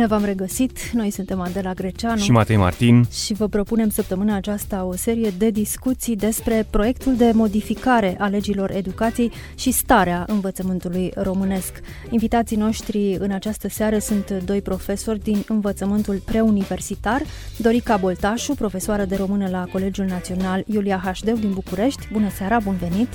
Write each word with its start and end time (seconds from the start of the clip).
Bine 0.00 0.12
v-am 0.12 0.24
regăsit! 0.24 0.90
Noi 0.92 1.10
suntem 1.10 1.40
Adela 1.40 1.72
Greceanu 1.72 2.20
și 2.20 2.30
Matei 2.30 2.56
Martin 2.56 3.06
și 3.24 3.34
vă 3.34 3.48
propunem 3.48 3.88
săptămâna 3.88 4.36
aceasta 4.36 4.84
o 4.84 4.96
serie 4.96 5.32
de 5.38 5.50
discuții 5.50 6.16
despre 6.16 6.66
proiectul 6.70 7.16
de 7.16 7.30
modificare 7.34 8.16
a 8.18 8.26
legilor 8.26 8.70
educației 8.70 9.32
și 9.54 9.70
starea 9.70 10.24
învățământului 10.28 11.12
românesc. 11.16 11.80
Invitații 12.10 12.56
noștri 12.56 13.16
în 13.18 13.30
această 13.30 13.68
seară 13.68 13.98
sunt 13.98 14.30
doi 14.44 14.62
profesori 14.62 15.18
din 15.18 15.44
învățământul 15.48 16.22
preuniversitar, 16.24 17.22
Dorica 17.56 17.96
Boltașu, 17.96 18.54
profesoară 18.54 19.04
de 19.04 19.16
română 19.16 19.48
la 19.48 19.64
Colegiul 19.72 20.06
Național 20.06 20.64
Iulia 20.66 21.00
Hașdeu 21.04 21.36
din 21.36 21.52
București. 21.52 22.08
Bună 22.12 22.30
seara, 22.30 22.58
bun 22.58 22.76
venit! 22.76 23.08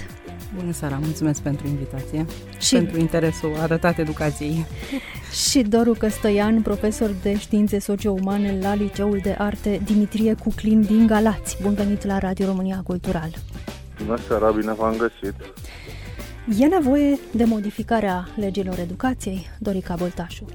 Bună 0.59 0.71
seara, 0.71 0.99
mulțumesc 1.03 1.41
pentru 1.41 1.67
invitație 1.67 2.25
și 2.59 2.75
pentru 2.75 2.99
interesul 2.99 3.55
arătat 3.59 3.97
educației. 3.97 4.65
Și 5.49 5.61
Doru 5.61 5.93
Căstăian, 5.93 6.61
profesor 6.61 7.11
de 7.21 7.37
științe 7.37 7.79
socio-umane 7.79 8.57
la 8.61 8.73
Liceul 8.73 9.19
de 9.23 9.35
Arte 9.37 9.81
Dimitrie 9.85 10.33
Cuclin 10.33 10.81
din 10.81 11.07
Galați. 11.07 11.57
Bun 11.61 11.73
venit 11.73 12.05
la 12.05 12.17
Radio 12.17 12.45
România 12.45 12.81
Cultural. 12.83 13.29
Bună 14.05 14.17
seara, 14.27 14.51
bine 14.51 14.73
v-am 14.73 14.95
găsit. 14.97 15.33
E 16.59 16.65
nevoie 16.65 17.19
de 17.31 17.43
modificarea 17.43 18.27
legilor 18.35 18.79
educației, 18.79 19.49
Dorica 19.59 19.95
Boltașu? 19.95 20.45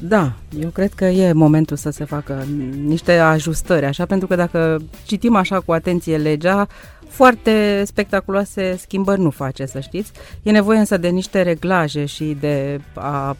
Da, 0.00 0.32
eu 0.60 0.68
cred 0.68 0.92
că 0.92 1.04
e 1.04 1.32
momentul 1.32 1.76
să 1.76 1.90
se 1.90 2.04
facă 2.04 2.44
niște 2.84 3.12
ajustări, 3.12 3.84
așa, 3.84 4.06
pentru 4.06 4.26
că 4.26 4.34
dacă 4.34 4.78
citim 5.06 5.34
așa 5.34 5.60
cu 5.60 5.72
atenție 5.72 6.16
legea, 6.16 6.66
foarte 7.08 7.82
spectaculoase 7.86 8.76
schimbări 8.76 9.20
nu 9.20 9.30
face, 9.30 9.66
să 9.66 9.80
știți. 9.80 10.12
E 10.42 10.50
nevoie 10.50 10.78
însă 10.78 10.96
de 10.96 11.08
niște 11.08 11.42
reglaje 11.42 12.04
și 12.04 12.36
de 12.40 12.80
a 12.94 13.36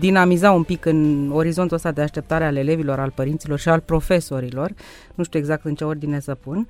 dinamiza 0.00 0.52
un 0.52 0.62
pic 0.62 0.84
în 0.84 1.30
orizontul 1.32 1.76
ăsta 1.76 1.90
de 1.90 2.02
așteptare 2.02 2.44
al 2.44 2.56
elevilor, 2.56 2.98
al 2.98 3.12
părinților 3.14 3.58
și 3.58 3.68
al 3.68 3.80
profesorilor. 3.80 4.72
Nu 5.14 5.24
știu 5.24 5.38
exact 5.38 5.64
în 5.64 5.74
ce 5.74 5.84
ordine 5.84 6.20
să 6.20 6.34
pun. 6.34 6.68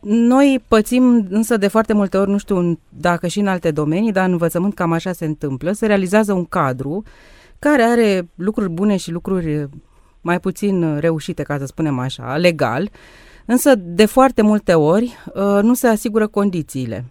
Noi 0.00 0.62
pățim 0.68 1.26
însă 1.30 1.56
de 1.56 1.68
foarte 1.68 1.92
multe 1.92 2.16
ori, 2.16 2.30
nu 2.30 2.38
știu 2.38 2.80
dacă 2.88 3.26
și 3.26 3.40
în 3.40 3.46
alte 3.46 3.70
domenii, 3.70 4.12
dar 4.12 4.24
în 4.24 4.32
învățământ 4.32 4.74
cam 4.74 4.92
așa 4.92 5.12
se 5.12 5.24
întâmplă, 5.24 5.72
se 5.72 5.86
realizează 5.86 6.32
un 6.32 6.44
cadru 6.44 7.02
care 7.58 7.82
are 7.82 8.28
lucruri 8.34 8.70
bune 8.70 8.96
și 8.96 9.10
lucruri 9.10 9.68
mai 10.20 10.40
puțin 10.40 10.98
reușite, 10.98 11.42
ca 11.42 11.58
să 11.58 11.66
spunem 11.66 11.98
așa, 11.98 12.36
legal, 12.36 12.90
Însă, 13.46 13.74
de 13.74 14.04
foarte 14.04 14.42
multe 14.42 14.74
ori, 14.74 15.16
uh, 15.34 15.58
nu 15.62 15.74
se 15.74 15.86
asigură 15.86 16.26
condițiile. 16.26 17.04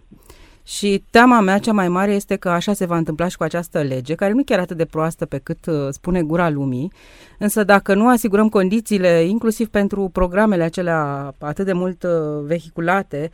Și 0.66 1.04
teama 1.10 1.40
mea 1.40 1.58
cea 1.58 1.72
mai 1.72 1.88
mare 1.88 2.12
este 2.12 2.36
că 2.36 2.48
așa 2.48 2.72
se 2.72 2.86
va 2.86 2.96
întâmpla 2.96 3.28
și 3.28 3.36
cu 3.36 3.42
această 3.42 3.82
lege, 3.82 4.14
care 4.14 4.32
nu 4.32 4.40
e 4.40 4.42
chiar 4.42 4.58
atât 4.58 4.76
de 4.76 4.84
proastă 4.84 5.26
pe 5.26 5.38
cât 5.38 5.66
uh, 5.66 5.88
spune 5.90 6.22
gura 6.22 6.50
lumii, 6.50 6.92
însă 7.38 7.64
dacă 7.64 7.94
nu 7.94 8.08
asigurăm 8.08 8.48
condițiile, 8.48 9.22
inclusiv 9.22 9.68
pentru 9.68 10.08
programele 10.12 10.62
acelea 10.62 11.34
atât 11.38 11.64
de 11.64 11.72
mult 11.72 12.02
uh, 12.02 12.10
vehiculate, 12.44 13.30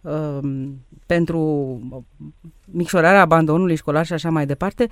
um, 0.00 0.78
pentru 1.06 1.80
micșorarea 2.64 3.20
abandonului 3.20 3.76
școlar 3.76 4.06
și 4.06 4.12
așa 4.12 4.30
mai 4.30 4.46
departe, 4.46 4.88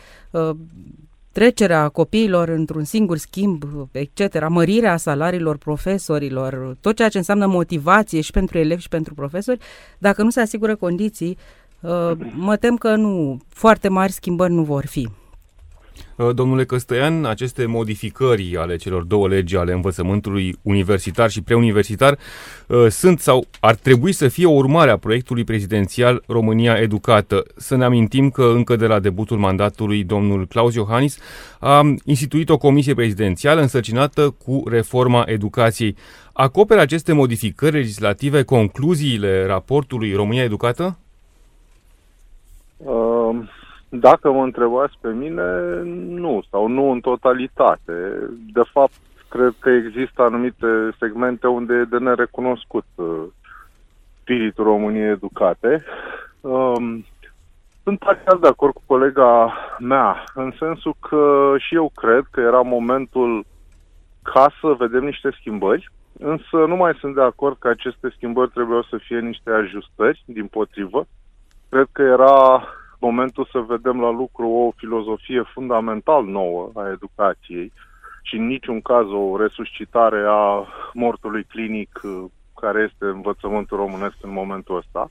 trecerea 1.34 1.88
copiilor 1.88 2.48
într-un 2.48 2.84
singur 2.84 3.16
schimb, 3.16 3.62
etc., 3.92 4.48
mărirea 4.48 4.96
salariilor 4.96 5.56
profesorilor, 5.56 6.76
tot 6.80 6.96
ceea 6.96 7.08
ce 7.08 7.18
înseamnă 7.18 7.46
motivație 7.46 8.20
și 8.20 8.30
pentru 8.30 8.58
elevi 8.58 8.82
și 8.82 8.88
pentru 8.88 9.14
profesori, 9.14 9.58
dacă 9.98 10.22
nu 10.22 10.30
se 10.30 10.40
asigură 10.40 10.76
condiții, 10.76 11.38
uh, 11.80 12.10
mă 12.34 12.56
tem 12.56 12.76
că 12.76 12.94
nu, 12.94 13.40
foarte 13.48 13.88
mari 13.88 14.12
schimbări 14.12 14.52
nu 14.52 14.62
vor 14.62 14.86
fi. 14.86 15.08
Uh, 16.16 16.34
domnule 16.34 16.64
Căstăian, 16.64 17.24
aceste 17.24 17.66
modificări 17.66 18.56
ale 18.56 18.76
celor 18.76 19.02
două 19.02 19.28
legi 19.28 19.56
ale 19.56 19.72
învățământului 19.72 20.56
universitar 20.62 21.30
și 21.30 21.42
preuniversitar 21.42 22.18
uh, 22.66 22.86
sunt 22.88 23.20
sau 23.20 23.46
ar 23.60 23.74
trebui 23.74 24.12
să 24.12 24.28
fie 24.28 24.46
o 24.46 24.50
urmare 24.50 24.90
a 24.90 24.96
proiectului 24.96 25.44
prezidențial 25.44 26.22
România 26.26 26.74
Educată. 26.74 27.44
Să 27.56 27.76
ne 27.76 27.84
amintim 27.84 28.30
că 28.30 28.44
încă 28.54 28.76
de 28.76 28.86
la 28.86 29.00
debutul 29.00 29.38
mandatului 29.38 30.04
domnul 30.04 30.46
Claus 30.46 30.74
Iohannis 30.74 31.18
a 31.60 31.94
instituit 32.04 32.48
o 32.48 32.58
comisie 32.58 32.94
prezidențială 32.94 33.60
însărcinată 33.60 34.34
cu 34.44 34.62
reforma 34.68 35.22
educației. 35.26 35.96
Acoperă 36.32 36.80
aceste 36.80 37.12
modificări 37.12 37.74
legislative 37.74 38.42
concluziile 38.42 39.46
raportului 39.46 40.12
România 40.12 40.42
Educată? 40.42 40.98
Uh 42.76 43.63
dacă 44.00 44.32
mă 44.32 44.42
întrebați 44.42 44.94
pe 45.00 45.08
mine, 45.08 45.42
nu, 46.20 46.42
sau 46.50 46.66
nu 46.66 46.90
în 46.90 47.00
totalitate. 47.00 48.28
De 48.52 48.62
fapt, 48.72 48.96
cred 49.28 49.54
că 49.58 49.70
există 49.70 50.22
anumite 50.22 50.66
segmente 50.98 51.46
unde 51.46 51.74
e 51.74 51.84
de 51.84 51.98
nerecunoscut 51.98 52.84
uh, 52.94 53.22
spiritul 54.20 54.64
României 54.64 55.10
educate. 55.10 55.84
Um, 56.40 57.04
sunt 57.82 57.98
parțial 57.98 58.38
de 58.40 58.46
acord 58.46 58.72
cu 58.72 58.82
colega 58.86 59.54
mea, 59.78 60.24
în 60.34 60.52
sensul 60.58 60.94
că 61.00 61.54
și 61.58 61.74
eu 61.74 61.92
cred 61.94 62.24
că 62.30 62.40
era 62.40 62.60
momentul 62.60 63.44
ca 64.22 64.52
să 64.60 64.74
vedem 64.78 65.04
niște 65.04 65.30
schimbări, 65.40 65.90
însă 66.18 66.56
nu 66.66 66.76
mai 66.76 66.96
sunt 67.00 67.14
de 67.14 67.22
acord 67.22 67.56
că 67.58 67.68
aceste 67.68 68.12
schimbări 68.16 68.50
trebuiau 68.50 68.82
să 68.82 68.96
fie 68.96 69.18
niște 69.20 69.50
ajustări, 69.50 70.22
din 70.26 70.46
potrivă. 70.46 71.06
Cred 71.68 71.86
că 71.92 72.02
era 72.02 72.64
momentul 73.04 73.48
să 73.52 73.58
vedem 73.58 74.00
la 74.00 74.10
lucru 74.10 74.48
o 74.48 74.70
filozofie 74.76 75.42
fundamental 75.54 76.24
nouă 76.24 76.70
a 76.74 76.90
educației 76.96 77.72
și 78.22 78.34
în 78.36 78.46
niciun 78.46 78.80
caz 78.80 79.06
o 79.10 79.36
resuscitare 79.36 80.24
a 80.28 80.66
mortului 80.92 81.44
clinic 81.44 82.00
uh, 82.02 82.24
care 82.60 82.90
este 82.90 83.04
învățământul 83.04 83.76
românesc 83.76 84.16
în 84.20 84.32
momentul 84.32 84.76
ăsta. 84.76 85.10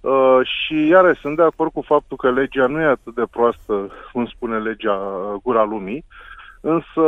Uh, 0.00 0.40
și 0.42 0.86
iarăși 0.86 1.20
sunt 1.20 1.36
de 1.36 1.42
acord 1.42 1.72
cu 1.72 1.80
faptul 1.80 2.16
că 2.16 2.30
legea 2.30 2.66
nu 2.66 2.80
e 2.80 2.84
atât 2.84 3.14
de 3.14 3.26
proastă 3.30 3.90
cum 4.12 4.26
spune 4.26 4.58
legea 4.58 4.94
uh, 4.94 5.40
gura 5.42 5.64
lumii, 5.64 6.04
însă 6.60 7.04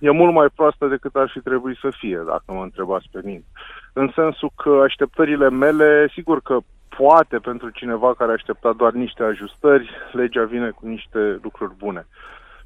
e 0.00 0.10
mult 0.10 0.32
mai 0.34 0.48
proastă 0.54 0.86
decât 0.86 1.14
ar 1.14 1.30
fi 1.32 1.40
trebuit 1.40 1.76
să 1.76 1.90
fie, 1.98 2.22
dacă 2.26 2.44
mă 2.46 2.62
întrebați 2.62 3.08
pe 3.12 3.20
mine. 3.24 3.44
În 3.92 4.10
sensul 4.14 4.50
că 4.56 4.80
așteptările 4.84 5.50
mele, 5.50 6.08
sigur 6.12 6.40
că 6.40 6.58
poate 6.98 7.38
pentru 7.38 7.70
cineva 7.70 8.14
care 8.14 8.32
aștepta 8.32 8.72
doar 8.72 8.92
niște 8.92 9.22
ajustări, 9.22 9.90
legea 10.12 10.44
vine 10.44 10.70
cu 10.70 10.86
niște 10.86 11.38
lucruri 11.42 11.74
bune. 11.78 12.06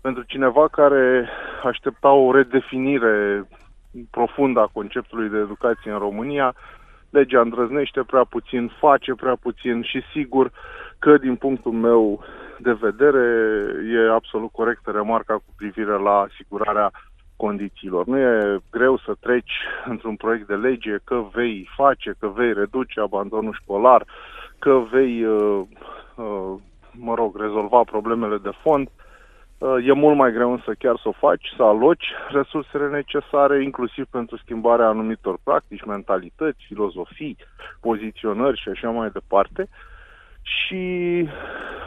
Pentru 0.00 0.22
cineva 0.22 0.68
care 0.68 1.28
aștepta 1.64 2.10
o 2.10 2.32
redefinire 2.32 3.46
profundă 4.10 4.60
a 4.60 4.70
conceptului 4.72 5.28
de 5.28 5.36
educație 5.36 5.90
în 5.92 5.98
România, 5.98 6.54
legea 7.10 7.40
îndrăznește 7.40 8.02
prea 8.06 8.24
puțin, 8.24 8.72
face 8.78 9.14
prea 9.14 9.36
puțin 9.42 9.82
și 9.82 10.02
sigur 10.12 10.50
că 10.98 11.16
din 11.18 11.36
punctul 11.36 11.72
meu 11.72 12.24
de 12.58 12.72
vedere 12.72 13.26
e 13.92 14.12
absolut 14.12 14.50
corectă 14.52 14.90
remarca 14.90 15.34
cu 15.34 15.52
privire 15.56 15.96
la 15.98 16.14
asigurarea 16.18 16.90
condițiilor. 17.44 18.06
Nu 18.06 18.18
e 18.18 18.60
greu 18.70 18.98
să 18.98 19.12
treci 19.20 19.54
într-un 19.84 20.16
proiect 20.16 20.46
de 20.46 20.54
lege 20.54 20.96
că 21.04 21.24
vei 21.32 21.68
face, 21.76 22.14
că 22.18 22.26
vei 22.28 22.52
reduce 22.52 23.00
abandonul 23.00 23.58
școlar, 23.62 24.04
că 24.58 24.82
vei, 24.90 25.24
uh, 25.24 25.60
uh, 26.14 26.52
mă 26.92 27.14
rog, 27.14 27.40
rezolva 27.40 27.80
problemele 27.94 28.38
de 28.38 28.50
fond. 28.62 28.88
Uh, 29.58 29.86
e 29.86 29.92
mult 29.92 30.16
mai 30.16 30.32
greu 30.32 30.52
însă 30.52 30.72
chiar 30.78 30.96
să 31.02 31.08
o 31.08 31.20
faci, 31.26 31.46
să 31.56 31.62
aloci 31.62 32.06
resursele 32.28 32.88
necesare, 32.88 33.62
inclusiv 33.62 34.04
pentru 34.10 34.36
schimbarea 34.36 34.88
anumitor 34.88 35.36
practici, 35.42 35.84
mentalități, 35.84 36.64
filozofii, 36.68 37.36
poziționări 37.80 38.60
și 38.60 38.68
așa 38.68 38.90
mai 38.90 39.10
departe. 39.12 39.68
Și, 40.42 40.84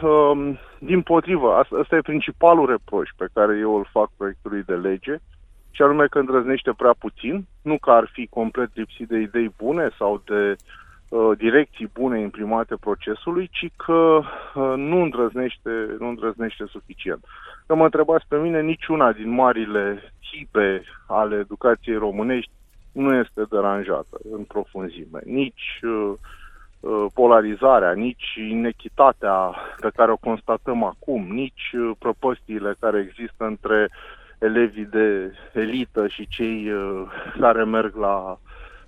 um, 0.02 0.58
din 0.78 1.02
potrivă, 1.02 1.52
asta, 1.52 1.76
asta 1.82 1.96
e 1.96 2.10
principalul 2.12 2.66
reproș 2.66 3.08
pe 3.16 3.28
care 3.32 3.58
eu 3.58 3.76
îl 3.76 3.88
fac 3.92 4.08
proiectului 4.16 4.62
de 4.62 4.74
lege, 4.74 5.20
și 5.76 5.82
anume 5.82 6.06
că 6.06 6.18
îndrăznește 6.18 6.72
prea 6.76 6.94
puțin, 6.98 7.46
nu 7.62 7.78
că 7.78 7.90
ar 7.90 8.10
fi 8.12 8.26
complet 8.26 8.70
lipsit 8.74 9.08
de 9.08 9.18
idei 9.18 9.54
bune 9.56 9.88
sau 9.98 10.22
de 10.24 10.56
uh, 11.08 11.36
direcții 11.38 11.90
bune 11.92 12.20
imprimate 12.20 12.74
procesului, 12.80 13.48
ci 13.52 13.68
că 13.76 14.20
uh, 14.20 14.74
nu, 14.76 15.02
îndrăznește, 15.02 15.70
nu 15.98 16.08
îndrăznește 16.08 16.64
suficient. 16.68 17.24
Că 17.66 17.74
mă 17.74 17.84
întrebați 17.84 18.24
pe 18.28 18.36
mine, 18.36 18.60
niciuna 18.60 19.12
din 19.12 19.30
marile 19.30 20.12
tipe 20.30 20.82
ale 21.06 21.36
educației 21.36 21.96
românești 21.96 22.50
nu 22.92 23.14
este 23.14 23.42
deranjată 23.50 24.18
în 24.32 24.42
profunzime. 24.42 25.20
Nici 25.24 25.80
uh, 25.82 26.12
uh, 26.80 27.06
polarizarea, 27.14 27.92
nici 27.92 28.34
inechitatea 28.50 29.54
pe 29.80 29.90
care 29.94 30.12
o 30.12 30.16
constatăm 30.16 30.84
acum, 30.84 31.26
nici 31.30 31.72
uh, 31.72 31.90
prăpăstiile 31.98 32.74
care 32.80 33.08
există 33.08 33.44
între 33.44 33.88
elevii 34.38 34.84
de 34.84 35.32
elită 35.52 36.08
și 36.08 36.26
cei 36.28 36.70
uh, 36.72 37.02
care 37.40 37.64
merg 37.64 37.96
la 37.96 38.38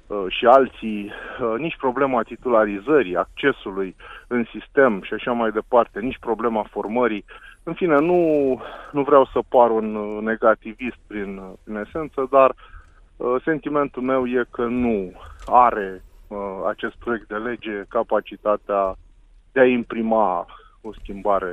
uh, 0.06 0.24
și 0.28 0.46
alții, 0.46 1.12
uh, 1.40 1.54
nici 1.58 1.76
problema 1.76 2.22
titularizării, 2.22 3.16
accesului 3.16 3.96
în 4.26 4.44
sistem 4.52 5.02
și 5.02 5.14
așa 5.14 5.32
mai 5.32 5.50
departe, 5.50 6.00
nici 6.00 6.18
problema 6.20 6.66
formării. 6.70 7.24
În 7.62 7.74
fine, 7.74 7.98
nu, 7.98 8.22
nu 8.92 9.02
vreau 9.02 9.24
să 9.32 9.38
par 9.48 9.70
un 9.70 9.90
negativist 10.24 10.96
prin, 11.06 11.40
prin 11.64 11.76
esență, 11.76 12.28
dar 12.30 12.54
sentimentul 13.44 14.02
meu 14.02 14.26
e 14.26 14.44
că 14.50 14.64
nu 14.64 15.12
are 15.46 16.02
acest 16.68 16.94
proiect 16.94 17.28
de 17.28 17.34
lege 17.34 17.84
capacitatea 17.88 18.96
de 19.52 19.60
a 19.60 19.64
imprima 19.64 20.46
o 20.80 20.92
schimbare 20.92 21.52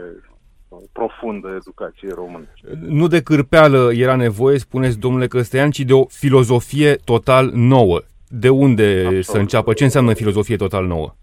profundă 0.92 1.54
educației 1.56 2.12
române. 2.12 2.48
Nu 2.88 3.08
de 3.08 3.22
cârpeală 3.22 3.92
era 3.94 4.16
nevoie, 4.16 4.58
spuneți 4.58 5.00
domnule 5.00 5.28
Căstăian, 5.28 5.72
ci 5.72 5.80
de 5.80 5.94
o 5.94 6.06
filozofie 6.06 6.96
total 6.96 7.52
nouă. 7.54 8.02
De 8.28 8.50
unde 8.50 8.98
Absolut. 8.98 9.24
să 9.24 9.38
înceapă? 9.38 9.74
Ce 9.74 9.84
înseamnă 9.84 10.14
filozofie 10.14 10.56
total 10.56 10.86
nouă? 10.86 11.14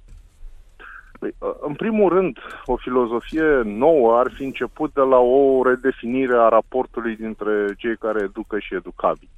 Păi, 1.18 1.34
ă, 1.42 1.56
în 1.60 1.74
primul 1.74 2.08
rând, 2.08 2.38
o 2.64 2.76
filozofie 2.76 3.62
nouă 3.64 4.18
ar 4.18 4.32
fi 4.34 4.44
început 4.44 4.92
de 4.94 5.00
la 5.00 5.18
o 5.18 5.62
redefinire 5.64 6.34
a 6.36 6.48
raportului 6.48 7.16
dintre 7.16 7.52
cei 7.76 7.96
care 7.96 8.22
educă 8.22 8.58
și 8.58 8.74
educabili. 8.74 9.30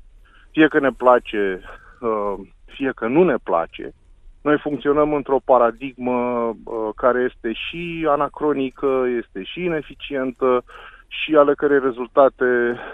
Fie 0.51 0.69
că 0.69 0.81
ne 0.81 0.91
place, 0.91 1.61
ă, 2.03 2.39
fie 2.65 2.93
că 2.95 3.07
nu 3.07 3.25
ne 3.25 3.37
place, 3.43 3.95
noi 4.45 4.59
funcționăm 4.59 5.13
într-o 5.13 5.41
paradigmă 5.45 6.49
uh, 6.65 6.89
care 6.97 7.21
este 7.31 7.53
și 7.53 8.07
anacronică, 8.09 9.05
este 9.19 9.43
și 9.43 9.65
ineficientă 9.65 10.65
și 11.09 11.37
ale 11.37 11.55
cărei 11.55 11.79
rezultate 11.79 12.45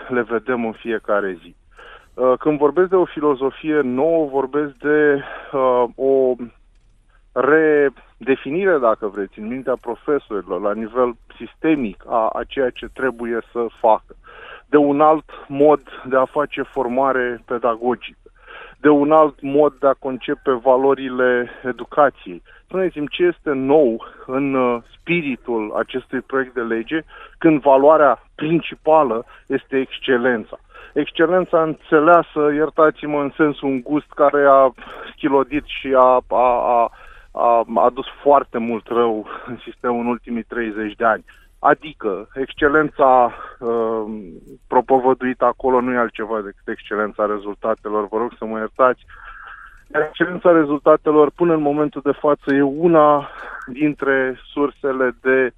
le 0.09 0.23
vedem 0.23 0.65
în 0.67 0.73
fiecare 0.73 1.39
zi. 1.43 1.55
Uh, 2.15 2.33
când 2.39 2.59
vorbesc 2.59 2.89
de 2.89 2.97
o 2.97 3.05
filozofie 3.05 3.81
nouă, 3.81 4.27
vorbesc 4.27 4.73
de 4.73 5.23
uh, 5.53 5.85
o 5.95 6.35
redefinire, 7.33 8.79
dacă 8.79 9.07
vreți, 9.07 9.39
în 9.39 9.47
mintea 9.47 9.77
profesorilor, 9.81 10.61
la 10.61 10.73
nivel 10.73 11.15
sistemic, 11.37 12.05
a, 12.07 12.29
a 12.33 12.45
ceea 12.49 12.71
ce 12.71 12.87
trebuie 12.93 13.39
să 13.53 13.67
facă, 13.81 14.15
de 14.67 14.77
un 14.77 15.01
alt 15.01 15.31
mod 15.49 15.81
de 16.09 16.17
a 16.17 16.25
face 16.25 16.63
formare 16.63 17.43
pedagogică 17.47 18.20
de 18.81 18.89
un 18.89 19.13
alt 19.13 19.41
mod 19.41 19.73
de 19.79 19.87
a 19.87 19.93
concepe 19.93 20.51
valorile 20.51 21.49
educației. 21.65 22.43
Spuneți-mi 22.65 23.09
ce 23.09 23.23
este 23.23 23.51
nou 23.51 24.05
în 24.27 24.55
uh, 24.55 24.83
spiritul 24.99 25.73
acestui 25.77 26.21
proiect 26.21 26.55
de 26.55 26.61
lege 26.61 27.01
când 27.39 27.61
valoarea 27.61 28.23
principală 28.35 29.25
este 29.47 29.79
excelența. 29.79 30.59
Excelența 30.95 31.63
înțeleasă, 31.63 32.53
iertați-mă, 32.55 33.21
în 33.21 33.33
sensul 33.37 33.69
un 33.69 33.81
gust 33.83 34.11
care 34.15 34.45
a 34.49 34.73
schilodit 35.13 35.65
și 35.67 35.95
a, 35.97 36.25
a, 36.29 36.45
a, 36.79 36.93
a 37.33 37.65
adus 37.75 38.07
foarte 38.23 38.59
mult 38.59 38.87
rău 38.87 39.27
în 39.47 39.59
sistemul 39.65 40.01
în 40.01 40.07
ultimii 40.07 40.43
30 40.43 40.95
de 40.95 41.05
ani. 41.05 41.25
Adică, 41.61 42.29
excelența 42.35 43.33
uh, 43.59 44.05
propovăduită 44.67 45.45
acolo 45.45 45.81
nu 45.81 45.93
e 45.93 45.97
altceva 45.97 46.41
decât 46.41 46.69
excelența 46.69 47.27
rezultatelor. 47.27 48.09
Vă 48.09 48.19
rog 48.19 48.33
să 48.39 48.45
mă 48.45 48.59
iertați. 48.59 49.05
excelența 50.07 50.51
rezultatelor, 50.51 51.31
până 51.31 51.55
în 51.55 51.61
momentul 51.61 52.01
de 52.05 52.19
față, 52.21 52.55
e 52.55 52.63
una 52.63 53.29
dintre 53.67 54.41
sursele 54.53 55.17
de 55.21 55.53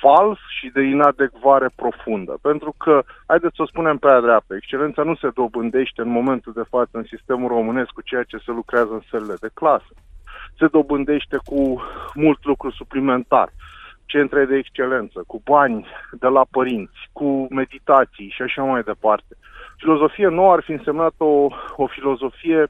fals 0.00 0.38
și 0.58 0.70
de 0.74 0.82
inadecvare 0.82 1.68
profundă. 1.76 2.38
Pentru 2.42 2.74
că, 2.78 3.02
haideți 3.26 3.56
să 3.56 3.62
o 3.62 3.66
spunem 3.66 3.96
pe 3.96 4.08
aia 4.08 4.20
dreaptă, 4.20 4.54
excelența 4.54 5.02
nu 5.02 5.14
se 5.14 5.28
dobândește 5.34 6.00
în 6.02 6.08
momentul 6.08 6.52
de 6.52 6.64
față 6.68 6.90
în 6.92 7.04
sistemul 7.04 7.48
românesc 7.48 7.90
cu 7.90 8.02
ceea 8.02 8.22
ce 8.22 8.36
se 8.36 8.50
lucrează 8.50 8.92
în 8.92 9.02
sălile 9.10 9.34
de 9.40 9.50
clasă. 9.54 9.92
Se 10.58 10.66
dobândește 10.66 11.36
cu 11.44 11.82
mult 12.14 12.44
lucru 12.44 12.70
suplimentar 12.70 13.48
centre 14.12 14.44
de 14.44 14.56
excelență, 14.56 15.24
cu 15.26 15.40
bani 15.44 15.86
de 16.12 16.26
la 16.26 16.44
părinți, 16.50 17.00
cu 17.12 17.46
meditații 17.50 18.28
și 18.34 18.42
așa 18.42 18.62
mai 18.62 18.82
departe. 18.82 19.36
Filozofie 19.76 20.28
nouă 20.28 20.52
ar 20.52 20.62
fi 20.62 20.72
însemnat 20.72 21.14
o, 21.16 21.46
o 21.76 21.86
filozofie 21.86 22.66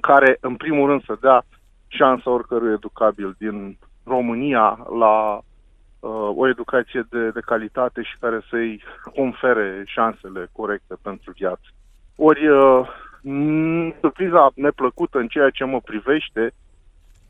care, 0.00 0.36
în 0.40 0.56
primul 0.56 0.88
rând, 0.88 1.04
să 1.04 1.16
dea 1.20 1.42
șansa 1.88 2.30
oricărui 2.30 2.72
educabil 2.72 3.34
din 3.38 3.78
România 4.04 4.66
la 4.98 5.14
uh, 5.36 6.30
o 6.40 6.48
educație 6.48 7.02
de, 7.10 7.30
de 7.30 7.40
calitate 7.40 8.02
și 8.02 8.18
care 8.20 8.40
să-i 8.50 8.82
confere 9.14 9.82
șansele 9.86 10.48
corecte 10.52 10.94
pentru 11.02 11.32
viață. 11.32 11.68
Ori, 12.16 12.48
uh, 12.48 12.88
surpriza 14.00 14.50
neplăcută 14.54 15.18
în 15.18 15.28
ceea 15.28 15.50
ce 15.50 15.64
mă 15.64 15.80
privește 15.80 16.52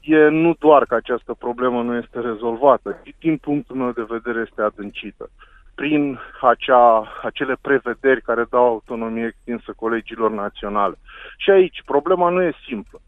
e 0.00 0.28
nu 0.28 0.54
doar 0.58 0.84
că 0.84 0.94
această 0.94 1.34
problemă 1.34 1.82
nu 1.82 1.96
este 1.96 2.20
rezolvată, 2.20 3.00
ci 3.04 3.14
din 3.18 3.36
punctul 3.36 3.76
meu 3.76 3.90
de 3.90 4.06
vedere 4.08 4.46
este 4.48 4.62
adâncită 4.62 5.30
prin 5.74 6.18
acea, 6.40 7.12
acele 7.22 7.56
prevederi 7.60 8.22
care 8.22 8.46
dau 8.50 8.64
autonomie 8.64 9.26
extinsă 9.26 9.72
colegilor 9.76 10.30
naționale. 10.30 10.94
Și 11.36 11.50
aici 11.50 11.82
problema 11.84 12.28
nu 12.28 12.42
e 12.42 12.52
simplă 12.66 13.00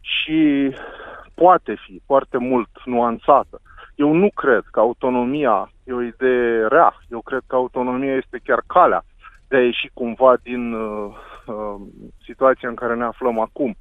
și 0.00 0.70
poate 1.34 1.74
fi 1.86 2.02
foarte 2.06 2.38
mult 2.38 2.68
nuanțată. 2.84 3.60
Eu 3.94 4.12
nu 4.12 4.30
cred 4.34 4.64
că 4.70 4.80
autonomia 4.80 5.72
e 5.84 5.92
o 5.92 6.02
idee 6.02 6.66
rea. 6.66 6.94
Eu 7.10 7.20
cred 7.20 7.42
că 7.46 7.54
autonomia 7.54 8.14
este 8.14 8.40
chiar 8.44 8.62
calea 8.66 9.04
de 9.48 9.56
a 9.56 9.64
ieși 9.64 9.90
cumva 9.94 10.36
din 10.42 10.72
uh, 10.72 11.14
uh, 11.46 11.74
situația 12.24 12.68
în 12.68 12.74
care 12.74 12.94
ne 12.94 13.04
aflăm 13.04 13.38
acum. 13.40 13.76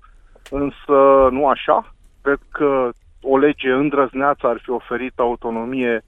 Însă 0.50 1.28
nu 1.32 1.48
așa. 1.48 1.96
Cred 2.28 2.40
că 2.52 2.90
o 3.22 3.38
lege 3.38 3.72
îndrăzneață 3.72 4.48
ar 4.48 4.60
fi 4.64 4.70
oferit 4.70 5.20
autonomie 5.20 6.04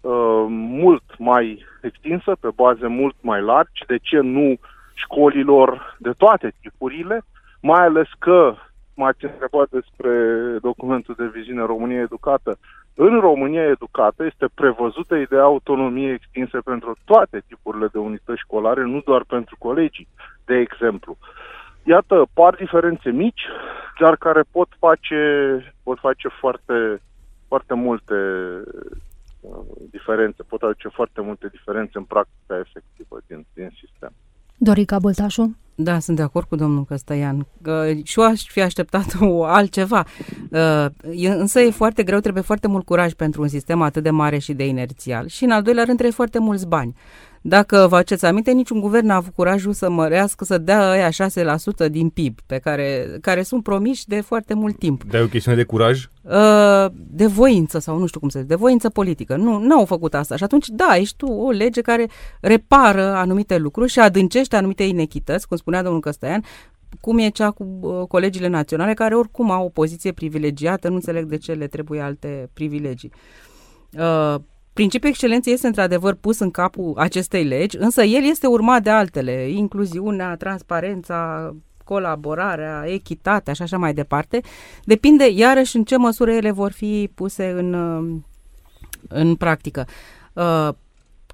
uh, 0.00 0.44
mult 0.48 1.18
mai 1.18 1.64
extinsă, 1.80 2.36
pe 2.40 2.48
baze 2.54 2.86
mult 2.86 3.14
mai 3.20 3.42
largi. 3.42 3.84
De 3.86 3.98
ce 4.02 4.18
nu 4.18 4.54
școlilor 4.94 5.96
de 5.98 6.10
toate 6.16 6.52
tipurile? 6.60 7.22
Mai 7.60 7.84
ales 7.84 8.08
că 8.18 8.54
m-ați 8.94 9.24
întrebat 9.24 9.68
despre 9.68 10.12
documentul 10.60 11.14
de 11.18 11.30
viziune 11.34 11.62
România 11.62 12.00
Educată. 12.00 12.58
În 12.94 13.20
România 13.20 13.64
Educată 13.64 14.24
este 14.24 14.46
prevăzută 14.54 15.14
ideea 15.14 15.42
autonomiei 15.42 16.12
extinse 16.12 16.58
pentru 16.58 16.96
toate 17.04 17.42
tipurile 17.46 17.86
de 17.92 17.98
unități 17.98 18.40
școlare, 18.40 18.82
nu 18.84 19.00
doar 19.04 19.24
pentru 19.26 19.56
colegii, 19.58 20.08
de 20.44 20.56
exemplu. 20.56 21.16
Iată, 21.84 22.26
par 22.32 22.54
diferențe 22.54 23.10
mici, 23.10 23.42
dar 24.00 24.16
care 24.16 24.42
pot 24.50 24.68
face, 24.78 25.20
pot 25.82 25.98
face 25.98 26.28
foarte, 26.40 27.02
foarte 27.48 27.74
multe 27.74 28.14
uh, 29.40 29.50
diferențe, 29.90 30.42
pot 30.42 30.62
aduce 30.62 30.88
foarte 30.88 31.20
multe 31.20 31.48
diferențe 31.48 31.92
în 31.98 32.04
practica 32.04 32.58
efectivă 32.58 33.20
din, 33.26 33.46
din 33.54 33.70
sistem. 33.80 34.12
Dorica 34.56 34.98
Boltașu? 34.98 35.56
Da, 35.74 35.98
sunt 35.98 36.16
de 36.16 36.22
acord 36.22 36.46
cu 36.46 36.56
domnul 36.56 36.84
Căstăian. 36.84 37.46
Că 37.62 37.92
și 38.04 38.20
eu 38.20 38.26
aș 38.26 38.42
fi 38.46 38.60
așteptat 38.62 39.04
o 39.20 39.44
altceva. 39.44 40.04
Uh, 40.50 40.86
însă 41.28 41.60
e 41.60 41.70
foarte 41.70 42.02
greu, 42.02 42.18
trebuie 42.18 42.42
foarte 42.42 42.68
mult 42.68 42.84
curaj 42.84 43.12
pentru 43.12 43.42
un 43.42 43.48
sistem 43.48 43.82
atât 43.82 44.02
de 44.02 44.10
mare 44.10 44.38
și 44.38 44.52
de 44.52 44.66
inerțial. 44.66 45.26
Și 45.26 45.44
în 45.44 45.50
al 45.50 45.62
doilea 45.62 45.84
rând 45.84 45.96
trebuie 45.96 46.16
foarte 46.16 46.38
mulți 46.38 46.68
bani. 46.68 46.94
Dacă 47.42 47.86
vă 47.88 47.96
aceți 47.96 48.26
aminte, 48.26 48.50
niciun 48.52 48.80
guvern 48.80 49.06
n-a 49.06 49.14
avut 49.14 49.34
curajul 49.34 49.72
să 49.72 49.90
mărească, 49.90 50.44
să 50.44 50.58
dea 50.58 50.90
aia 50.90 51.08
6% 51.86 51.90
din 51.90 52.08
PIB, 52.08 52.38
pe 52.46 52.58
care, 52.58 53.18
care 53.20 53.42
sunt 53.42 53.62
promiși 53.62 54.06
de 54.06 54.20
foarte 54.20 54.54
mult 54.54 54.78
timp. 54.78 55.04
Dar 55.04 55.20
e 55.20 55.24
o 55.24 55.28
chestiune 55.28 55.56
de 55.56 55.64
curaj? 55.64 56.08
Uh, 56.22 56.86
de 56.92 57.26
voință 57.26 57.78
sau 57.78 57.98
nu 57.98 58.06
știu 58.06 58.20
cum 58.20 58.28
să 58.28 58.38
zic, 58.38 58.48
de 58.48 58.54
voință 58.54 58.88
politică. 58.88 59.36
Nu, 59.36 59.58
nu 59.58 59.78
au 59.78 59.84
făcut 59.84 60.14
asta. 60.14 60.36
Și 60.36 60.42
atunci, 60.42 60.68
da, 60.68 60.96
ești 60.96 61.16
tu 61.16 61.26
o 61.26 61.50
lege 61.50 61.80
care 61.80 62.08
repară 62.40 63.14
anumite 63.14 63.58
lucruri 63.58 63.90
și 63.90 64.00
adâncește 64.00 64.56
anumite 64.56 64.82
inechități, 64.82 65.48
cum 65.48 65.56
spunea 65.56 65.82
domnul 65.82 66.00
Căstăian, 66.00 66.44
cum 67.00 67.18
e 67.18 67.28
cea 67.28 67.50
cu 67.50 67.78
uh, 67.80 68.06
colegiile 68.08 68.48
naționale, 68.48 68.94
care 68.94 69.14
oricum 69.16 69.50
au 69.50 69.64
o 69.64 69.68
poziție 69.68 70.12
privilegiată, 70.12 70.88
nu 70.88 70.94
înțeleg 70.94 71.24
de 71.24 71.36
ce 71.36 71.52
le 71.52 71.66
trebuie 71.66 72.00
alte 72.00 72.50
privilegii. 72.52 73.12
Uh, 73.92 74.34
Principiul 74.80 75.10
excelenței 75.10 75.52
este 75.52 75.66
într-adevăr 75.66 76.14
pus 76.14 76.38
în 76.38 76.50
capul 76.50 76.94
acestei 76.96 77.44
legi, 77.44 77.76
însă 77.76 78.02
el 78.02 78.24
este 78.24 78.46
urmat 78.46 78.82
de 78.82 78.90
altele, 78.90 79.48
incluziunea, 79.50 80.36
transparența, 80.36 81.50
colaborarea, 81.84 82.84
echitatea 82.86 83.52
și 83.52 83.62
așa 83.62 83.76
mai 83.78 83.94
departe. 83.94 84.40
Depinde 84.84 85.30
iarăși 85.30 85.76
în 85.76 85.84
ce 85.84 85.96
măsură 85.96 86.30
ele 86.30 86.50
vor 86.50 86.72
fi 86.72 87.10
puse 87.14 87.50
în, 87.50 87.74
în 89.08 89.34
practică. 89.34 89.86
Uh, 90.32 90.68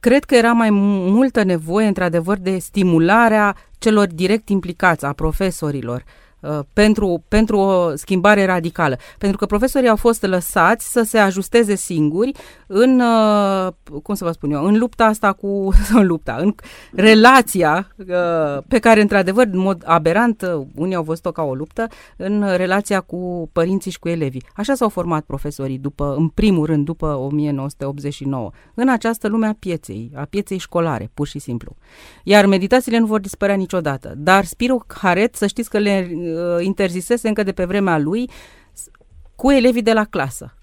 cred 0.00 0.24
că 0.24 0.34
era 0.34 0.52
mai 0.52 0.70
multă 0.70 1.42
nevoie, 1.42 1.86
într-adevăr, 1.86 2.38
de 2.38 2.58
stimularea 2.58 3.56
celor 3.78 4.06
direct 4.06 4.48
implicați, 4.48 5.04
a 5.04 5.12
profesorilor, 5.12 6.04
uh, 6.06 6.25
pentru, 6.72 7.24
pentru 7.28 7.58
o 7.58 7.96
schimbare 7.96 8.44
radicală. 8.44 8.96
Pentru 9.18 9.36
că 9.36 9.46
profesorii 9.46 9.88
au 9.88 9.96
fost 9.96 10.22
lăsați 10.22 10.92
să 10.92 11.02
se 11.02 11.18
ajusteze 11.18 11.74
singuri 11.74 12.32
în, 12.66 13.00
uh, 13.00 13.72
cum 14.02 14.14
să 14.14 14.24
vă 14.24 14.30
spun 14.30 14.50
eu, 14.50 14.64
în 14.64 14.78
lupta 14.78 15.04
asta 15.04 15.32
cu, 15.32 15.72
în 15.98 16.06
lupta, 16.06 16.36
în 16.38 16.54
relația 16.92 17.88
uh, 17.96 18.62
pe 18.68 18.78
care, 18.78 19.00
într-adevăr, 19.00 19.46
în 19.52 19.58
mod 19.58 19.82
aberant, 19.86 20.66
unii 20.74 20.94
au 20.94 21.02
văzut-o 21.02 21.32
ca 21.32 21.42
o 21.42 21.54
luptă, 21.54 21.86
în 22.16 22.44
relația 22.56 23.00
cu 23.00 23.50
părinții 23.52 23.90
și 23.90 23.98
cu 23.98 24.08
elevii. 24.08 24.42
Așa 24.54 24.74
s-au 24.74 24.88
format 24.88 25.24
profesorii, 25.24 25.78
după, 25.78 26.14
în 26.18 26.28
primul 26.28 26.66
rând, 26.66 26.84
după 26.84 27.06
1989, 27.06 28.50
în 28.74 28.88
această 28.88 29.28
lume 29.28 29.46
a 29.46 29.54
pieței, 29.58 30.10
a 30.14 30.26
pieței 30.30 30.58
școlare, 30.58 31.10
pur 31.14 31.26
și 31.26 31.38
simplu. 31.38 31.76
Iar 32.22 32.46
meditațiile 32.46 32.98
nu 32.98 33.06
vor 33.06 33.20
dispărea 33.20 33.54
niciodată. 33.54 34.14
Dar 34.16 34.44
Spiro 34.44 34.84
Haret, 34.86 35.34
să 35.34 35.46
știți 35.46 35.70
că 35.70 35.78
le 35.78 36.10
uh, 36.14 36.25
interzisese 36.60 37.28
încă 37.28 37.42
de 37.42 37.52
pe 37.52 37.64
vremea 37.64 37.98
lui 37.98 38.30
cu 39.34 39.50
elevii 39.50 39.82
de 39.82 39.92
la 39.92 40.04
clasă. 40.04 40.54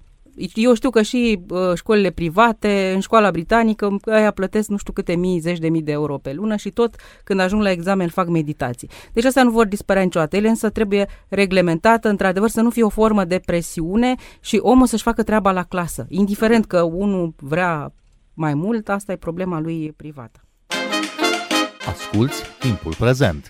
Eu 0.53 0.73
știu 0.73 0.89
că 0.89 1.01
și 1.01 1.39
uh, 1.49 1.59
școlile 1.75 2.09
private, 2.09 2.91
în 2.93 2.99
școala 2.99 3.31
britanică, 3.31 3.95
aia 4.05 4.31
plătesc 4.31 4.69
nu 4.69 4.77
știu 4.77 4.93
câte 4.93 5.15
mii, 5.15 5.39
zeci 5.39 5.57
de 5.57 5.69
mii 5.69 5.81
de 5.81 5.91
euro 5.91 6.17
pe 6.17 6.33
lună 6.33 6.55
și 6.55 6.69
tot 6.69 6.95
când 7.23 7.39
ajung 7.39 7.61
la 7.61 7.71
examen 7.71 8.07
fac 8.07 8.27
meditații. 8.27 8.89
Deci 9.13 9.25
astea 9.25 9.43
nu 9.43 9.51
vor 9.51 9.65
dispărea 9.65 10.03
niciodată. 10.03 10.35
Ele 10.35 10.47
însă 10.47 10.69
trebuie 10.69 11.07
reglementată, 11.29 12.09
într-adevăr, 12.09 12.49
să 12.49 12.61
nu 12.61 12.69
fie 12.69 12.83
o 12.83 12.89
formă 12.89 13.25
de 13.25 13.41
presiune 13.45 14.15
și 14.39 14.59
omul 14.61 14.87
să-și 14.87 15.03
facă 15.03 15.23
treaba 15.23 15.51
la 15.51 15.63
clasă. 15.63 16.05
Indiferent 16.09 16.65
că 16.65 16.81
unul 16.81 17.33
vrea 17.37 17.93
mai 18.33 18.53
mult, 18.53 18.89
asta 18.89 19.11
e 19.11 19.15
problema 19.15 19.59
lui 19.59 19.93
privată. 19.95 20.41
Asculți 21.85 22.43
timpul 22.59 22.93
prezent! 22.99 23.49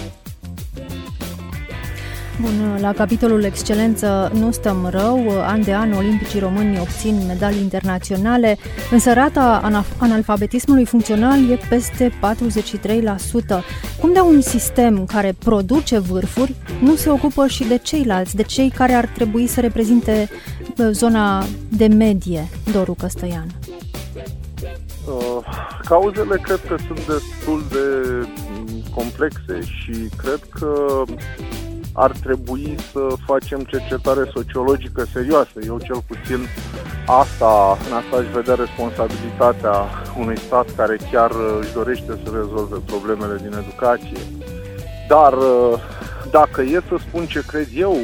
Bun, 2.41 2.77
la 2.79 2.93
capitolul 2.93 3.43
excelență 3.43 4.31
nu 4.33 4.51
stăm 4.51 4.87
rău. 4.91 5.41
An 5.41 5.61
de 5.61 5.73
an, 5.73 5.91
olimpicii 5.91 6.39
români 6.39 6.79
obțin 6.79 7.25
medalii 7.27 7.61
internaționale, 7.61 8.57
însă 8.91 9.13
rata 9.13 9.61
analfabetismului 9.97 10.85
funcțional 10.85 11.49
e 11.49 11.59
peste 11.69 12.09
43%. 12.09 12.13
Cum 13.99 14.13
de 14.13 14.19
un 14.19 14.41
sistem 14.41 15.05
care 15.05 15.35
produce 15.39 15.97
vârfuri 15.97 16.55
nu 16.79 16.95
se 16.95 17.09
ocupă 17.09 17.47
și 17.47 17.63
de 17.63 17.77
ceilalți, 17.77 18.35
de 18.35 18.43
cei 18.43 18.69
care 18.69 18.93
ar 18.93 19.05
trebui 19.05 19.47
să 19.47 19.59
reprezinte 19.59 20.29
uh, 20.77 20.87
zona 20.91 21.43
de 21.69 21.87
medie, 21.87 22.49
Doru 22.71 22.93
Căstăian? 22.93 23.47
Uh, 25.07 25.37
cauzele 25.85 26.39
cred 26.41 26.59
că 26.67 26.75
sunt 26.87 27.07
destul 27.07 27.63
de 27.69 28.27
complexe 28.95 29.59
și 29.61 30.09
cred 30.17 30.39
că 30.59 31.03
ar 31.93 32.11
trebui 32.11 32.75
să 32.79 33.07
facem 33.25 33.59
cercetare 33.59 34.23
sociologică 34.33 35.03
serioasă. 35.03 35.59
Eu 35.65 35.79
cel 35.79 36.01
puțin 36.07 36.39
asta, 37.05 37.77
în 37.87 37.93
asta 37.93 38.17
aș 38.17 38.25
vedea 38.25 38.55
responsabilitatea 38.55 39.73
unui 40.17 40.37
stat 40.37 40.75
care 40.75 40.95
chiar 41.11 41.31
uh, 41.31 41.57
își 41.61 41.73
dorește 41.73 42.11
să 42.23 42.31
rezolve 42.33 42.77
problemele 42.85 43.37
din 43.37 43.53
educație. 43.63 44.21
Dar 45.07 45.33
uh, 45.33 45.79
dacă 46.31 46.61
e 46.61 46.79
să 46.87 46.95
spun 46.97 47.25
ce 47.25 47.45
cred 47.47 47.67
eu, 47.75 47.95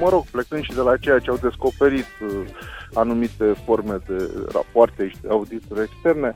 mă 0.00 0.08
rog, 0.08 0.24
plecând 0.30 0.62
și 0.62 0.74
de 0.74 0.80
la 0.80 0.96
ceea 0.96 1.18
ce 1.18 1.30
au 1.30 1.36
descoperit 1.36 2.06
uh, 2.20 2.44
anumite 2.94 3.44
forme 3.64 3.96
de 4.06 4.30
rapoarte 4.52 5.08
și 5.08 5.20
de 5.20 5.28
audituri 5.30 5.82
externe, 5.82 6.34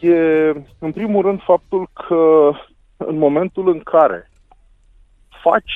e 0.00 0.16
în 0.78 0.92
primul 0.92 1.22
rând 1.22 1.40
faptul 1.42 1.88
că 1.92 2.50
în 2.96 3.18
momentul 3.18 3.68
în 3.68 3.80
care 3.80 4.30
faci 5.42 5.72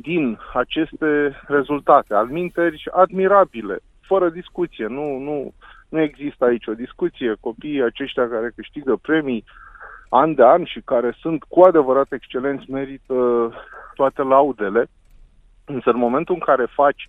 din 0.00 0.38
aceste 0.52 1.40
rezultate, 1.46 2.14
al 2.14 2.26
minteri 2.26 2.88
admirabile, 2.92 3.78
fără 4.00 4.28
discuție. 4.28 4.86
Nu, 4.86 5.18
nu, 5.18 5.52
nu 5.88 6.00
există 6.00 6.44
aici 6.44 6.66
o 6.66 6.74
discuție. 6.74 7.34
Copiii 7.40 7.82
aceștia 7.82 8.28
care 8.28 8.52
câștigă 8.54 8.96
premii 8.96 9.44
an 10.08 10.34
de 10.34 10.44
an 10.44 10.64
și 10.64 10.80
care 10.84 11.16
sunt 11.20 11.44
cu 11.44 11.60
adevărat 11.60 12.12
excelenți 12.12 12.70
merită 12.70 13.50
toate 13.94 14.22
laudele. 14.22 14.86
Însă 15.64 15.90
în 15.90 15.98
momentul 15.98 16.34
în 16.34 16.40
care 16.40 16.66
faci 16.74 17.08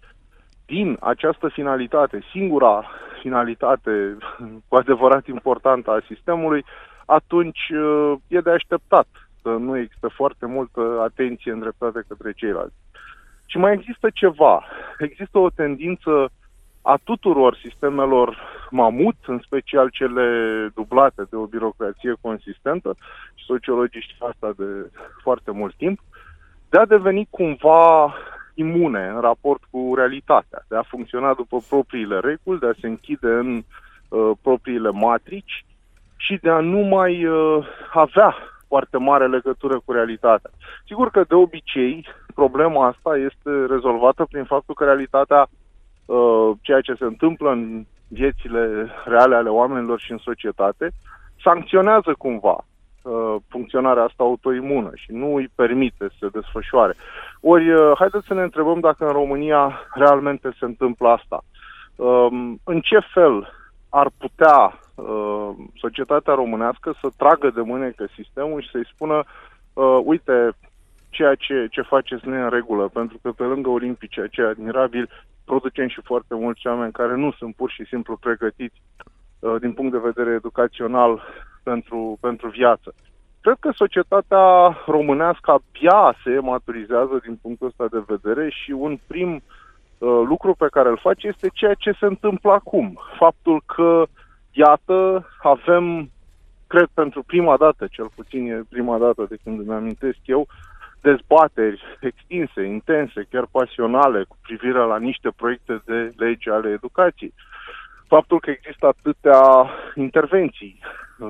din 0.65 0.97
această 0.99 1.47
finalitate, 1.47 2.19
singura 2.31 2.85
finalitate 3.21 4.17
cu 4.67 4.75
adevărat 4.75 5.27
importantă 5.27 5.91
a 5.91 6.03
sistemului, 6.07 6.65
atunci 7.05 7.69
uh, 7.69 8.13
e 8.27 8.39
de 8.39 8.49
așteptat 8.49 9.07
nu 9.49 9.77
există 9.77 10.07
foarte 10.07 10.45
multă 10.45 10.99
atenție 11.03 11.51
îndreptată 11.51 12.03
către 12.07 12.31
ceilalți. 12.31 12.75
Și 13.45 13.57
mai 13.57 13.73
există 13.73 14.09
ceva. 14.13 14.63
Există 14.99 15.37
o 15.37 15.49
tendință 15.49 16.29
a 16.81 16.97
tuturor 17.03 17.55
sistemelor 17.55 18.37
mamut, 18.69 19.15
în 19.25 19.39
special 19.45 19.89
cele 19.89 20.27
dublate 20.75 21.23
de 21.29 21.35
o 21.35 21.45
birocrație 21.45 22.13
consistentă, 22.21 22.95
și 23.35 23.45
sociologii 23.45 24.01
știu 24.01 24.25
asta 24.25 24.53
de 24.57 24.91
foarte 25.21 25.51
mult 25.51 25.75
timp, 25.75 25.99
de 26.69 26.77
a 26.77 26.85
deveni 26.85 27.27
cumva 27.29 28.15
imune 28.53 29.07
în 29.07 29.21
raport 29.21 29.61
cu 29.69 29.93
realitatea, 29.95 30.65
de 30.67 30.75
a 30.75 30.81
funcționa 30.81 31.33
după 31.33 31.57
propriile 31.69 32.19
reguli, 32.19 32.59
de 32.59 32.67
a 32.67 32.79
se 32.79 32.87
închide 32.87 33.27
în 33.27 33.63
uh, 34.09 34.31
propriile 34.41 34.89
matrici 34.89 35.65
și 36.17 36.37
de 36.41 36.49
a 36.49 36.59
nu 36.59 36.79
mai 36.79 37.25
uh, 37.25 37.67
avea 37.93 38.35
foarte 38.67 38.97
mare 38.97 39.27
legătură 39.27 39.81
cu 39.85 39.91
realitatea. 39.91 40.49
Sigur 40.85 41.09
că 41.09 41.23
de 41.27 41.35
obicei 41.35 42.05
problema 42.35 42.87
asta 42.87 43.17
este 43.17 43.65
rezolvată 43.69 44.25
prin 44.31 44.43
faptul 44.43 44.75
că 44.75 44.83
realitatea, 44.83 45.47
uh, 46.05 46.51
ceea 46.61 46.81
ce 46.81 46.93
se 46.93 47.03
întâmplă 47.03 47.51
în 47.51 47.85
viețile 48.07 48.89
reale 49.05 49.35
ale 49.35 49.49
oamenilor 49.49 49.99
și 49.99 50.11
în 50.11 50.17
societate, 50.17 50.91
sancționează 51.43 52.15
cumva 52.17 52.57
uh, 52.57 53.35
funcționarea 53.47 54.03
asta 54.03 54.23
autoimună 54.23 54.91
și 54.93 55.11
nu 55.11 55.35
îi 55.35 55.49
permite 55.55 56.05
să 56.09 56.15
se 56.19 56.27
desfășoare. 56.27 56.93
Ori, 57.41 57.71
uh, 57.71 57.91
haideți 57.97 58.27
să 58.27 58.33
ne 58.33 58.41
întrebăm 58.41 58.79
dacă 58.79 59.05
în 59.05 59.11
România 59.11 59.79
realmente 59.93 60.49
se 60.59 60.65
întâmplă 60.65 61.07
asta. 61.07 61.43
Um, 61.95 62.59
în 62.63 62.79
ce 62.79 62.99
fel 63.13 63.53
ar 63.89 64.09
putea 64.17 64.79
uh, 64.97 65.49
societatea 65.75 66.33
românească 66.33 66.95
să 67.01 67.07
tragă 67.17 67.49
de 67.49 67.61
mânecă 67.61 68.07
sistemul 68.15 68.61
și 68.61 68.69
să-i 68.69 68.89
spună 68.93 69.23
uh, 69.73 69.99
uite, 70.03 70.49
ceea 71.09 71.35
ce, 71.35 71.67
ce 71.71 71.81
faceți 71.81 72.27
nu 72.27 72.35
e 72.35 72.41
în 72.41 72.49
regulă, 72.49 72.87
pentru 72.87 73.19
că 73.21 73.31
pe 73.31 73.43
lângă 73.43 73.69
olimpice 73.69 74.21
aceia 74.21 74.47
admirabil, 74.47 75.09
producem 75.45 75.87
și 75.87 76.01
foarte 76.03 76.35
mulți 76.35 76.67
oameni 76.67 76.91
care 76.91 77.15
nu 77.15 77.31
sunt 77.31 77.55
pur 77.55 77.71
și 77.71 77.85
simplu 77.85 78.17
pregătiți 78.17 78.81
uh, 79.39 79.55
din 79.59 79.73
punct 79.73 79.91
de 79.91 80.09
vedere 80.11 80.35
educațional 80.35 81.21
pentru, 81.63 82.17
pentru 82.21 82.49
viață. 82.49 82.93
Cred 83.41 83.57
că 83.59 83.71
societatea 83.75 84.77
românească 84.85 85.51
abia 85.51 86.15
se 86.23 86.39
maturizează 86.39 87.19
din 87.23 87.39
punctul 87.41 87.67
ăsta 87.67 87.85
de 87.91 88.03
vedere 88.07 88.49
și 88.49 88.71
un 88.71 88.99
prim 89.07 89.33
uh, 89.33 89.41
Uh, 89.97 90.23
lucru 90.27 90.55
pe 90.55 90.67
care 90.71 90.89
îl 90.89 90.97
face 90.97 91.27
este 91.27 91.47
ceea 91.53 91.73
ce 91.73 91.91
se 91.99 92.05
întâmplă 92.05 92.51
acum. 92.51 92.99
Faptul 93.17 93.63
că, 93.65 94.05
iată, 94.57 95.27
avem, 95.41 96.09
cred 96.67 96.87
pentru 96.93 97.23
prima 97.23 97.57
dată, 97.57 97.87
cel 97.91 98.09
puțin 98.15 98.51
e 98.51 98.61
prima 98.69 98.97
dată 98.97 99.25
de 99.29 99.37
când 99.43 99.59
îmi 99.59 99.73
amintesc 99.73 100.17
eu, 100.25 100.47
dezbateri 101.01 101.81
extinse, 101.99 102.61
intense, 102.63 103.27
chiar 103.29 103.45
pasionale 103.51 104.23
cu 104.23 104.37
privire 104.41 104.79
la 104.79 104.97
niște 104.97 105.29
proiecte 105.35 105.81
de 105.85 106.13
lege 106.17 106.51
ale 106.51 106.69
educației. 106.69 107.33
Faptul 108.07 108.39
că 108.39 108.49
există 108.49 108.85
atâtea 108.87 109.69
intervenții 109.95 110.79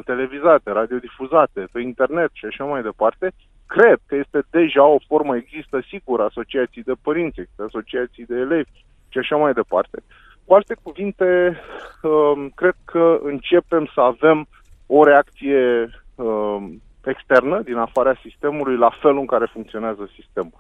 televizate, 0.05 0.71
radiodifuzate, 0.71 1.67
pe 1.71 1.81
internet 1.81 2.29
și 2.33 2.45
așa 2.45 2.63
mai 2.63 2.81
departe, 2.81 3.31
cred 3.65 3.99
că 4.05 4.15
este 4.15 4.43
deja 4.49 4.83
o 4.83 4.97
formă, 5.07 5.35
există 5.35 5.83
sigur 5.87 6.21
asociații 6.21 6.83
de 6.83 6.93
părinți, 7.01 7.49
asociații 7.67 8.25
de 8.25 8.35
elevi 8.35 8.85
și 9.09 9.17
așa 9.17 9.35
mai 9.35 9.53
departe. 9.53 10.03
Cu 10.47 10.53
alte 10.53 10.75
cuvinte, 10.83 11.59
um, 12.01 12.49
cred 12.55 12.75
că 12.85 13.19
începem 13.23 13.89
să 13.93 14.01
avem 14.01 14.47
o 14.85 15.03
reacție 15.03 15.89
um, 16.15 16.81
externă 17.03 17.61
din 17.61 17.77
afara 17.77 18.13
sistemului 18.21 18.77
la 18.77 18.89
felul 19.01 19.19
în 19.19 19.25
care 19.25 19.49
funcționează 19.53 20.09
sistemul. 20.15 20.53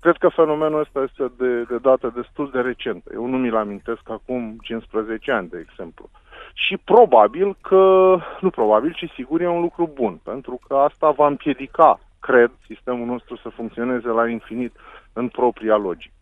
Cred 0.00 0.16
că 0.16 0.28
fenomenul 0.28 0.80
ăsta 0.80 1.02
este 1.02 1.32
de, 1.38 1.62
de 1.62 1.78
dată 1.82 2.12
destul 2.14 2.50
de 2.50 2.60
recentă. 2.60 3.10
Eu 3.14 3.26
nu 3.26 3.38
mi-l 3.38 3.56
amintesc 3.56 4.10
acum 4.10 4.56
15 4.62 5.32
ani, 5.32 5.48
de 5.48 5.66
exemplu. 5.68 6.10
Și 6.54 6.76
probabil 6.76 7.56
că, 7.60 8.16
nu 8.40 8.50
probabil, 8.50 8.92
ci 8.92 9.12
sigur 9.14 9.40
e 9.40 9.48
un 9.48 9.60
lucru 9.60 9.90
bun, 9.94 10.20
pentru 10.24 10.60
că 10.66 10.74
asta 10.74 11.10
va 11.10 11.26
împiedica 11.26 12.00
cred, 12.20 12.50
sistemul 12.66 13.06
nostru 13.06 13.36
să 13.36 13.48
funcționeze 13.48 14.08
la 14.08 14.28
infinit 14.28 14.72
în 15.12 15.28
propria 15.28 15.76
logică. 15.76 16.19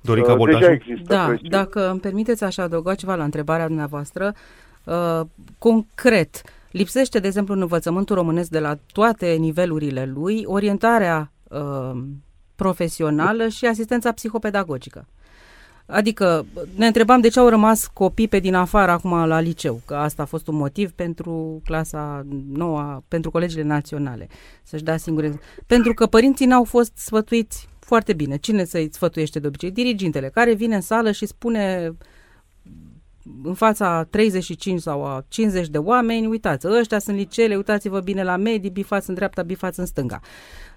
Dorica 0.00 0.32
uh, 0.32 0.48
Deja 0.50 0.70
există 0.70 1.14
Da, 1.14 1.24
presiuni. 1.26 1.48
dacă 1.48 1.90
îmi 1.90 2.00
permiteți 2.00 2.44
așa 2.44 2.62
adăuga 2.62 2.94
ceva 2.94 3.14
la 3.14 3.24
întrebarea 3.24 3.66
dumneavoastră, 3.66 4.34
uh, 4.84 5.20
concret, 5.58 6.42
lipsește, 6.70 7.18
de 7.18 7.26
exemplu, 7.26 7.54
în 7.54 7.60
învățământul 7.60 8.16
românesc 8.16 8.50
de 8.50 8.58
la 8.58 8.78
toate 8.92 9.26
nivelurile 9.32 10.10
lui 10.14 10.42
orientarea 10.46 11.32
uh, 11.48 12.02
profesională 12.56 13.48
și 13.48 13.66
asistența 13.66 14.12
psihopedagogică. 14.12 15.06
Adică 15.86 16.46
ne 16.76 16.86
întrebam 16.86 17.20
de 17.20 17.28
ce 17.28 17.38
au 17.38 17.48
rămas 17.48 17.86
copii 17.86 18.28
pe 18.28 18.38
din 18.38 18.54
afară 18.54 18.90
acum 18.90 19.26
la 19.26 19.40
liceu, 19.40 19.80
că 19.84 19.94
asta 19.94 20.22
a 20.22 20.26
fost 20.26 20.48
un 20.48 20.56
motiv 20.56 20.90
pentru 20.90 21.60
clasa 21.64 22.26
noua, 22.52 23.02
pentru 23.08 23.30
colegiile 23.30 23.62
naționale, 23.62 24.28
să-și 24.62 24.82
dea 24.82 24.96
singure. 24.96 25.40
Pentru 25.66 25.94
că 25.94 26.06
părinții 26.06 26.46
n-au 26.46 26.64
fost 26.64 26.92
sfătuiți 26.94 27.68
foarte 27.88 28.12
bine. 28.12 28.36
Cine 28.36 28.64
să-i 28.64 28.88
sfătuiește 28.92 29.38
de 29.38 29.46
obicei? 29.46 29.70
Dirigintele, 29.70 30.28
care 30.28 30.54
vine 30.54 30.74
în 30.74 30.80
sală 30.80 31.10
și 31.12 31.26
spune 31.26 31.92
în 33.42 33.54
fața 33.54 34.04
35 34.10 34.80
sau 34.80 35.04
a 35.04 35.24
50 35.28 35.68
de 35.68 35.78
oameni, 35.78 36.26
uitați, 36.26 36.66
ăștia 36.66 36.98
sunt 36.98 37.16
liceele, 37.16 37.56
uitați-vă 37.56 38.00
bine 38.00 38.22
la 38.22 38.36
medii, 38.36 38.70
bifați 38.70 39.08
în 39.08 39.14
dreapta, 39.14 39.42
bifați 39.42 39.78
în 39.78 39.86
stânga. 39.86 40.20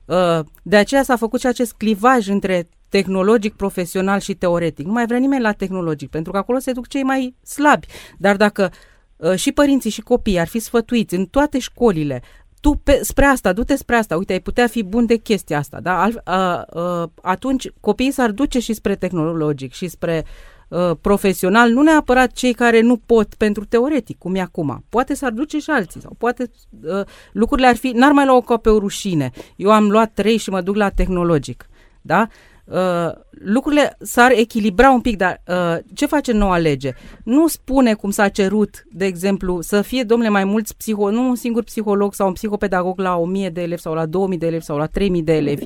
Uh, 0.06 0.40
de 0.64 0.78
aceea 0.78 1.04
s-a 1.04 1.16
făcut 1.16 1.40
și 1.40 1.48
acest 1.48 1.74
clivaj 1.74 2.28
între 2.28 2.70
tehnologic, 2.90 3.56
profesional 3.56 4.20
și 4.20 4.34
teoretic. 4.34 4.86
Nu 4.86 4.92
mai 4.92 5.06
vrea 5.06 5.18
nimeni 5.18 5.42
la 5.42 5.52
tehnologic, 5.52 6.10
pentru 6.10 6.32
că 6.32 6.38
acolo 6.38 6.60
se 6.60 6.72
duc 6.72 6.88
cei 6.88 7.04
mai 7.04 7.36
slabi. 7.44 7.88
Dar 8.18 8.36
dacă 8.36 8.72
uh, 9.16 9.36
și 9.36 9.52
părinții 9.52 9.90
și 9.90 10.02
copiii 10.02 10.40
ar 10.40 10.48
fi 10.48 10.60
sfătuiți 10.60 11.16
în 11.16 11.26
toate 11.26 11.60
școlile, 11.60 12.22
tu 12.62 12.80
pe, 12.84 13.00
spre 13.04 13.26
asta, 13.26 13.54
du-te 13.54 13.76
spre 13.76 13.96
asta, 13.96 14.18
uite, 14.18 14.34
ai 14.34 14.40
putea 14.40 14.68
fi 14.68 14.84
bun 14.84 15.06
de 15.06 15.16
chestia 15.16 15.58
asta, 15.58 15.80
da? 15.80 16.02
Al, 16.02 16.22
a, 16.24 16.62
a, 16.62 17.12
atunci 17.22 17.70
copiii 17.80 18.12
s-ar 18.12 18.32
duce 18.32 18.60
și 18.60 18.74
spre 18.74 18.96
tehnologic 18.96 19.74
și 19.74 19.88
spre 19.88 20.26
a, 20.70 20.98
profesional, 21.02 21.70
nu 21.72 21.82
neapărat 21.82 22.32
cei 22.32 22.54
care 22.54 22.82
nu 22.82 22.98
pot 22.98 23.34
pentru 23.34 23.66
teoretic, 23.66 24.18
cum 24.18 24.36
e 24.36 24.40
acum. 24.40 24.84
Poate 24.90 25.14
s-ar 25.14 25.32
duce 25.32 25.60
și 25.60 25.70
alții 25.70 26.02
sau 26.02 26.16
poate 26.18 26.52
a, 26.92 27.04
lucrurile 27.32 27.68
ar 27.68 27.76
fi, 27.76 27.90
n-ar 27.90 28.12
mai 28.12 28.26
lua 28.26 28.42
ca 28.42 28.58
pe 28.58 28.70
o 28.70 28.80
rușine. 28.80 29.32
Eu 29.56 29.72
am 29.72 29.90
luat 29.90 30.12
trei 30.14 30.38
și 30.38 30.50
mă 30.50 30.62
duc 30.62 30.76
la 30.76 30.90
tehnologic, 30.90 31.70
da? 32.02 32.28
Uh, 32.72 33.12
lucrurile 33.30 33.98
s-ar 34.00 34.32
echilibra 34.32 34.92
un 34.92 35.02
pic, 35.02 35.18
dar 35.18 35.42
uh, 35.48 35.78
ce 35.94 36.06
face 36.06 36.32
noua 36.32 36.58
lege? 36.58 36.92
Nu 37.24 37.48
spune 37.48 37.94
cum 37.94 38.10
s-a 38.10 38.28
cerut, 38.28 38.84
de 38.92 39.06
exemplu, 39.06 39.62
să 39.62 39.82
fie, 39.82 40.04
domnule, 40.04 40.30
mai 40.30 40.44
mulți 40.44 40.78
psiho, 40.78 41.10
nu 41.10 41.28
un 41.28 41.36
singur 41.36 41.64
psiholog 41.64 42.14
sau 42.14 42.28
un 42.28 42.34
psihopedagog 42.34 43.00
la 43.00 43.16
1000 43.16 43.50
de 43.50 43.62
elevi 43.62 43.82
sau 43.82 43.94
la 43.94 44.06
2000 44.06 44.38
de 44.38 44.46
elevi 44.46 44.64
sau 44.64 44.78
la 44.78 44.86
3000 44.86 45.24
de 45.24 45.34
elevi, 45.34 45.66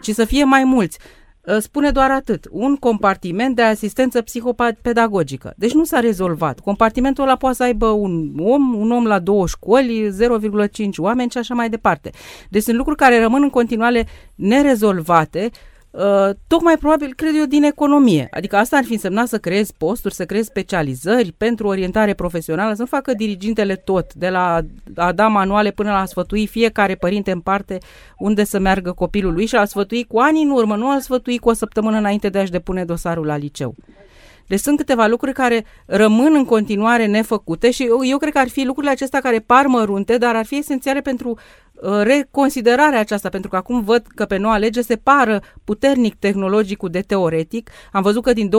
ci 0.00 0.10
să 0.10 0.24
fie 0.24 0.44
mai 0.44 0.64
mulți. 0.64 0.98
Uh, 1.40 1.56
spune 1.58 1.90
doar 1.90 2.10
atât, 2.10 2.48
un 2.50 2.76
compartiment 2.76 3.56
de 3.56 3.62
asistență 3.62 4.22
psihopedagogică. 4.22 5.54
Deci 5.56 5.72
nu 5.72 5.84
s-a 5.84 6.00
rezolvat. 6.00 6.60
Compartimentul 6.60 7.24
ăla 7.24 7.36
poate 7.36 7.56
să 7.56 7.62
aibă 7.62 7.86
un 7.86 8.32
om, 8.38 8.74
un 8.74 8.90
om 8.90 9.06
la 9.06 9.18
două 9.18 9.46
școli, 9.46 10.10
0,5 10.10 10.88
oameni 10.96 11.30
și 11.30 11.38
așa 11.38 11.54
mai 11.54 11.68
departe. 11.68 12.10
Deci 12.50 12.62
sunt 12.62 12.76
lucruri 12.76 12.98
care 12.98 13.20
rămân 13.20 13.42
în 13.42 13.50
continuare 13.50 14.06
nerezolvate, 14.34 15.50
Uh, 15.50 15.75
tocmai 16.46 16.76
probabil, 16.76 17.12
cred 17.14 17.34
eu, 17.36 17.44
din 17.44 17.62
economie. 17.62 18.28
Adică 18.30 18.56
asta 18.56 18.76
ar 18.76 18.84
fi 18.84 18.92
însemnat 18.92 19.28
să 19.28 19.38
creezi 19.38 19.74
posturi, 19.78 20.14
să 20.14 20.24
creezi 20.24 20.46
specializări 20.46 21.32
pentru 21.32 21.66
orientare 21.66 22.14
profesională, 22.14 22.74
să 22.74 22.80
nu 22.80 22.86
facă 22.86 23.12
dirigintele 23.12 23.76
tot, 23.76 24.14
de 24.14 24.28
la 24.28 24.60
a 24.96 25.12
da 25.12 25.26
manuale 25.26 25.70
până 25.70 25.90
la 25.90 26.00
a 26.00 26.04
sfătui 26.04 26.46
fiecare 26.46 26.94
părinte 26.94 27.30
în 27.30 27.40
parte 27.40 27.78
unde 28.18 28.44
să 28.44 28.58
meargă 28.58 28.92
copilul 28.92 29.32
lui 29.32 29.46
și 29.46 29.56
a 29.56 29.64
sfătui 29.64 30.04
cu 30.04 30.18
ani 30.18 30.42
în 30.42 30.50
urmă, 30.50 30.76
nu 30.76 30.90
a 30.90 30.98
sfătui 30.98 31.38
cu 31.38 31.48
o 31.48 31.52
săptămână 31.52 31.96
înainte 31.96 32.28
de 32.28 32.38
a-și 32.38 32.50
depune 32.50 32.84
dosarul 32.84 33.26
la 33.26 33.36
liceu. 33.36 33.74
Deci 34.46 34.60
sunt 34.60 34.76
câteva 34.76 35.06
lucruri 35.06 35.34
care 35.34 35.64
rămân 35.86 36.34
în 36.34 36.44
continuare 36.44 37.06
nefăcute 37.06 37.70
și 37.70 37.82
eu, 37.82 38.04
eu 38.04 38.18
cred 38.18 38.32
că 38.32 38.38
ar 38.38 38.48
fi 38.48 38.64
lucrurile 38.64 38.92
acestea 38.92 39.20
care 39.20 39.38
par 39.38 39.66
mărunte, 39.66 40.18
dar 40.18 40.36
ar 40.36 40.44
fi 40.44 40.56
esențiale 40.56 41.00
pentru 41.00 41.28
Uh, 41.28 41.65
reconsiderarea 42.02 43.00
aceasta, 43.00 43.28
pentru 43.28 43.50
că 43.50 43.56
acum 43.56 43.80
văd 43.84 44.06
că 44.14 44.24
pe 44.24 44.36
noua 44.36 44.56
lege 44.56 44.80
se 44.80 44.96
pară 44.96 45.42
puternic 45.64 46.14
tehnologicul 46.14 46.88
de 46.88 47.00
teoretic. 47.00 47.70
Am 47.92 48.02
văzut 48.02 48.22
că 48.22 48.32
din 48.32 48.48
2023-2024 48.48 48.52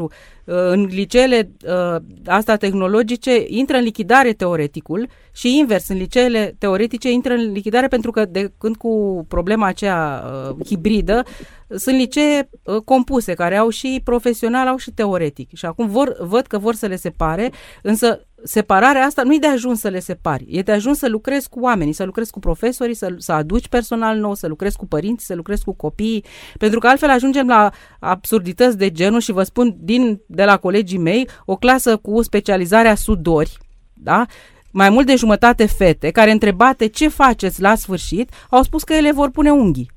uh, 0.00 0.08
în 0.44 0.84
liceele 0.84 1.50
uh, 1.66 1.96
asta 2.26 2.56
tehnologice 2.56 3.44
intră 3.46 3.76
în 3.76 3.82
lichidare 3.82 4.32
teoreticul 4.32 5.08
și 5.32 5.58
invers, 5.58 5.88
în 5.88 5.96
liceele 5.96 6.54
teoretice 6.58 7.10
intră 7.10 7.32
în 7.32 7.52
lichidare 7.52 7.88
pentru 7.88 8.10
că 8.10 8.24
de 8.24 8.52
când 8.58 8.76
cu 8.76 9.24
problema 9.28 9.66
aceea 9.66 10.24
hibridă 10.64 11.22
sunt 11.68 11.96
licee 11.96 12.48
compuse 12.84 13.34
care 13.34 13.56
au 13.56 13.68
și 13.68 14.00
profesional, 14.04 14.66
au 14.66 14.76
și 14.76 14.90
teoretic. 14.90 15.48
Și 15.54 15.66
acum 15.66 15.88
vor, 15.88 16.16
văd 16.20 16.46
că 16.46 16.58
vor 16.58 16.74
să 16.74 16.86
le 16.86 16.96
separe, 16.96 17.52
însă 17.82 18.26
separarea 18.44 19.04
asta 19.04 19.22
nu 19.22 19.34
e 19.34 19.38
de 19.38 19.46
ajuns 19.46 19.80
să 19.80 19.88
le 19.88 20.00
separi, 20.00 20.44
e 20.48 20.62
de 20.62 20.72
ajuns 20.72 20.98
să 20.98 21.08
lucrezi 21.08 21.48
cu 21.48 21.60
oamenii, 21.60 21.92
să 21.92 22.04
lucrezi 22.04 22.30
cu 22.30 22.38
profesorii, 22.38 22.94
să, 22.94 23.14
să 23.18 23.32
aduci 23.32 23.68
personal 23.68 24.18
nou, 24.18 24.34
să 24.34 24.46
lucrezi 24.46 24.76
cu 24.76 24.86
părinții, 24.86 25.26
să 25.26 25.34
lucrezi 25.34 25.64
cu 25.64 25.72
copiii, 25.72 26.24
pentru 26.58 26.78
că 26.78 26.86
altfel 26.86 27.10
ajungem 27.10 27.46
la 27.46 27.70
absurdități 28.00 28.78
de 28.78 28.90
genul 28.90 29.20
și 29.20 29.32
vă 29.32 29.42
spun 29.42 29.76
din, 29.80 30.20
de 30.26 30.44
la 30.44 30.56
colegii 30.56 30.98
mei, 30.98 31.28
o 31.44 31.56
clasă 31.56 31.96
cu 31.96 32.22
specializarea 32.22 32.94
sudori, 32.94 33.58
da? 33.94 34.26
mai 34.70 34.90
mult 34.90 35.06
de 35.06 35.16
jumătate 35.16 35.66
fete, 35.66 36.10
care 36.10 36.30
întrebate 36.30 36.86
ce 36.86 37.08
faceți 37.08 37.60
la 37.60 37.74
sfârșit, 37.74 38.32
au 38.50 38.62
spus 38.62 38.82
că 38.82 38.92
ele 38.92 39.12
vor 39.12 39.30
pune 39.30 39.50
unghii. 39.50 39.90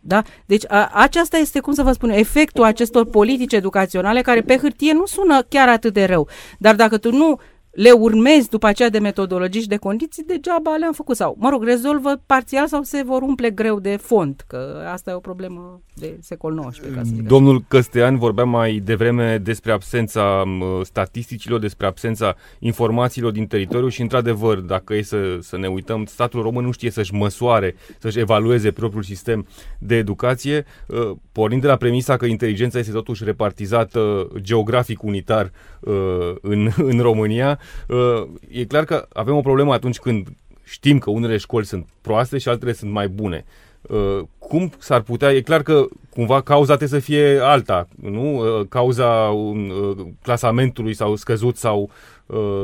Da? 0.00 0.22
Deci 0.46 0.64
a, 0.68 0.90
aceasta 0.92 1.36
este, 1.36 1.60
cum 1.60 1.72
să 1.72 1.82
vă 1.82 1.92
spun, 1.92 2.10
efectul 2.10 2.64
acestor 2.64 3.04
politici 3.04 3.52
educaționale 3.52 4.20
care 4.20 4.40
pe 4.40 4.56
hârtie 4.56 4.92
nu 4.92 5.06
sună 5.06 5.42
chiar 5.42 5.68
atât 5.68 5.92
de 5.92 6.04
rău. 6.04 6.28
Dar 6.58 6.74
dacă 6.74 6.98
tu 6.98 7.16
nu 7.16 7.40
le 7.78 7.90
urmezi 7.90 8.48
după 8.48 8.66
aceea 8.66 8.90
de 8.90 8.98
metodologii 8.98 9.60
și 9.60 9.68
de 9.68 9.76
condiții, 9.76 10.24
degeaba 10.24 10.76
le-am 10.78 10.92
făcut. 10.92 11.16
Sau, 11.16 11.36
mă 11.38 11.48
rog, 11.48 11.64
rezolvă 11.64 12.20
parțial 12.26 12.66
sau 12.66 12.82
se 12.82 13.02
vor 13.06 13.22
umple 13.22 13.50
greu 13.50 13.80
de 13.80 13.96
fond, 13.96 14.44
că 14.46 14.84
asta 14.92 15.10
e 15.10 15.14
o 15.14 15.18
problemă 15.18 15.80
de 15.94 16.16
secol 16.20 16.66
XIX. 16.68 16.94
Ca 16.94 17.00
să 17.04 17.10
Domnul 17.26 17.64
Căstean 17.68 18.16
vorbea 18.16 18.44
mai 18.44 18.80
devreme 18.84 19.38
despre 19.38 19.72
absența 19.72 20.42
statisticilor, 20.82 21.60
despre 21.60 21.86
absența 21.86 22.36
informațiilor 22.58 23.32
din 23.32 23.46
teritoriu 23.46 23.88
și, 23.88 24.00
într-adevăr, 24.00 24.58
dacă 24.58 24.94
e 24.94 25.02
să, 25.02 25.38
să 25.40 25.56
ne 25.58 25.66
uităm, 25.66 26.04
statul 26.04 26.42
român 26.42 26.64
nu 26.64 26.70
știe 26.70 26.90
să-și 26.90 27.14
măsoare, 27.14 27.74
să-și 27.98 28.18
evalueze 28.18 28.70
propriul 28.70 29.02
sistem 29.02 29.46
de 29.78 29.96
educație, 29.96 30.64
ă, 30.90 31.16
pornind 31.32 31.60
de 31.60 31.68
la 31.68 31.76
premisa 31.76 32.16
că 32.16 32.26
inteligența 32.26 32.78
este 32.78 32.92
totuși 32.92 33.24
repartizată 33.24 34.28
geografic 34.40 35.02
unitar 35.02 35.50
ă, 35.86 35.92
în, 36.40 36.70
în 36.76 37.00
România, 37.00 37.58
Uh, 37.58 37.67
e 38.48 38.64
clar 38.64 38.84
că 38.84 39.06
avem 39.12 39.36
o 39.36 39.40
problemă 39.40 39.72
atunci 39.72 39.98
când 39.98 40.28
știm 40.64 40.98
că 40.98 41.10
unele 41.10 41.36
școli 41.36 41.66
sunt 41.66 41.86
proaste 42.00 42.38
și 42.38 42.48
altele 42.48 42.72
sunt 42.72 42.90
mai 42.90 43.08
bune. 43.08 43.44
Uh, 43.82 44.20
cum 44.38 44.72
s-ar 44.78 45.00
putea, 45.00 45.32
e 45.32 45.40
clar 45.40 45.62
că 45.62 45.86
cumva 46.10 46.40
cauza 46.40 46.76
trebuie 46.76 47.00
să 47.00 47.06
fie 47.06 47.38
alta, 47.42 47.88
nu? 48.00 48.38
Uh, 48.38 48.66
cauza 48.68 49.34
clasamentului 50.22 50.94
sau 50.94 51.16
scăzut 51.16 51.56
sau 51.56 51.90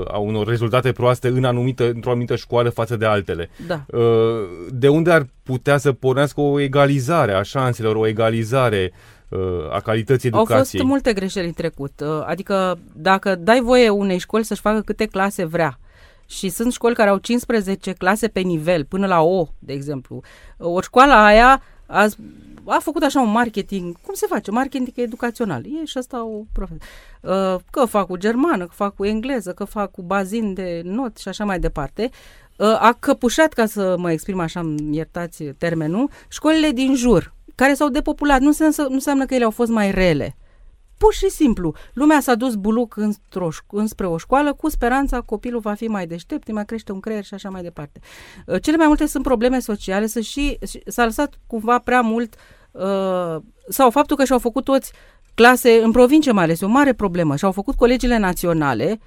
a 0.07 0.19
unor 0.19 0.47
rezultate 0.47 0.93
proaste 0.93 1.29
în 1.29 1.45
anumită, 1.45 1.91
într-o 1.91 2.11
anumită 2.11 2.37
școală 2.37 2.69
față 2.69 2.97
de 2.97 3.05
altele. 3.05 3.51
Da. 3.67 3.85
De 4.69 4.89
unde 4.89 5.11
ar 5.11 5.27
putea 5.43 5.77
să 5.77 5.93
pornească 5.93 6.41
o 6.41 6.61
egalizare 6.61 7.33
a 7.33 7.43
șanselor, 7.43 7.97
o 7.97 8.07
egalizare 8.07 8.93
a 9.73 9.81
calității 9.81 10.29
educației. 10.29 10.59
Au 10.59 10.65
fost 10.65 10.83
multe 10.83 11.13
greșeli 11.13 11.47
în 11.47 11.53
trecut. 11.53 12.01
Uh, 12.01 12.25
adică 12.27 12.79
dacă 12.93 13.35
dai 13.35 13.61
voie 13.61 13.89
unei 13.89 14.19
școli 14.19 14.45
să-și 14.45 14.61
facă 14.61 14.81
câte 14.81 15.07
clase 15.07 15.45
vrea, 15.45 15.79
și 16.27 16.49
sunt 16.49 16.73
școli 16.73 16.95
care 16.95 17.11
au 17.11 17.17
15 17.17 17.93
clase 17.93 18.29
pe 18.29 18.41
nivel, 18.41 18.85
până 18.85 19.07
la 19.07 19.23
O, 19.23 19.49
de 19.59 19.73
exemplu. 19.73 20.21
O 20.59 20.81
școală 20.81 21.13
aia 21.13 21.63
a, 21.87 22.09
a 22.65 22.79
făcut 22.81 23.03
așa 23.03 23.21
un 23.21 23.31
marketing, 23.31 23.97
cum 24.01 24.15
se 24.15 24.27
face? 24.27 24.51
Marketing 24.51 24.89
educațional. 24.95 25.65
E 25.65 25.85
și 25.85 25.99
asta 25.99 26.25
o 26.25 26.43
profesie. 26.53 26.83
Uh, 27.21 27.57
că 27.71 27.85
fac 27.85 28.07
cu 28.07 28.17
germană, 28.17 28.65
că 28.65 28.73
fac 28.75 28.95
cu 28.95 29.05
engleză, 29.05 29.53
că 29.53 29.65
fac 29.65 29.91
cu 29.91 30.03
bazin 30.03 30.55
de 30.55 30.81
not 30.85 31.17
și 31.17 31.29
așa 31.29 31.45
mai 31.45 31.59
departe. 31.59 32.11
Uh, 32.57 32.67
a 32.67 32.97
căpușat, 33.01 33.53
ca 33.53 33.67
să 33.67 33.95
mă 33.99 34.13
exprim 34.13 34.41
așa, 34.41 34.75
iertați 34.91 35.45
termenul, 35.45 36.11
școlile 36.29 36.71
din 36.71 36.95
jur 36.95 37.35
care 37.55 37.75
s-au 37.75 37.89
depopulat. 37.89 38.41
Nu 38.41 38.47
înseamnă, 38.47 38.75
nu 38.89 38.95
înseamnă 38.95 39.27
că 39.27 39.35
ele 39.35 39.45
au 39.45 39.51
fost 39.51 39.71
mai 39.71 39.91
rele. 39.91 40.37
Pur 40.99 41.15
și 41.15 41.31
simplu, 41.31 41.75
lumea 41.93 42.21
s-a 42.21 42.35
dus 42.35 42.55
buluc 42.55 42.97
înspre 43.71 44.07
o 44.07 44.19
școală 44.19 44.53
cu 44.53 44.69
speranța 44.69 45.17
că 45.17 45.23
copilul 45.27 45.61
va 45.61 45.75
fi 45.75 45.87
mai 45.87 46.07
deștept, 46.07 46.53
mai 46.53 46.65
crește 46.65 46.93
un 46.93 47.01
creier 47.01 47.25
și 47.25 47.35
așa 47.35 47.51
mai 47.51 47.63
departe. 47.63 48.01
Uh, 48.47 48.63
cele 48.63 48.77
mai 48.77 48.87
multe 48.87 49.07
sunt 49.07 49.25
probleme 49.25 49.59
sociale, 49.59 50.07
să 50.07 50.21
și, 50.21 50.59
s-a 50.87 51.05
lăsat 51.05 51.39
cumva 51.47 51.79
prea 51.79 52.01
mult 52.01 52.35
uh, 52.71 53.37
sau 53.69 53.91
faptul 53.91 54.17
că 54.17 54.25
și-au 54.25 54.39
făcut 54.39 54.65
toți 54.65 54.93
clase 55.35 55.81
în 55.83 55.91
provincie 55.91 56.33
mai 56.33 56.45
ales, 56.45 56.61
e 56.61 56.65
o 56.65 56.69
mare 56.69 56.93
problemă, 56.93 57.37
și-au 57.37 57.53
făcut 57.53 57.75
colegiile 57.75 58.17
naționale 58.17 59.01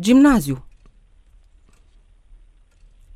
gimnaziu. 0.00 0.64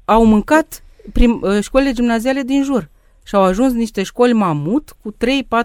Au 0.05 0.25
mâncat 0.25 0.83
prim, 1.12 1.40
uh, 1.42 1.62
școlile 1.62 1.92
gimnaziale 1.92 2.42
din 2.42 2.62
jur. 2.62 2.88
Și 3.26 3.34
au 3.34 3.42
ajuns 3.42 3.72
niște 3.72 4.02
școli 4.02 4.32
mamut 4.32 4.96
cu 5.02 5.12
3-4 5.12 5.16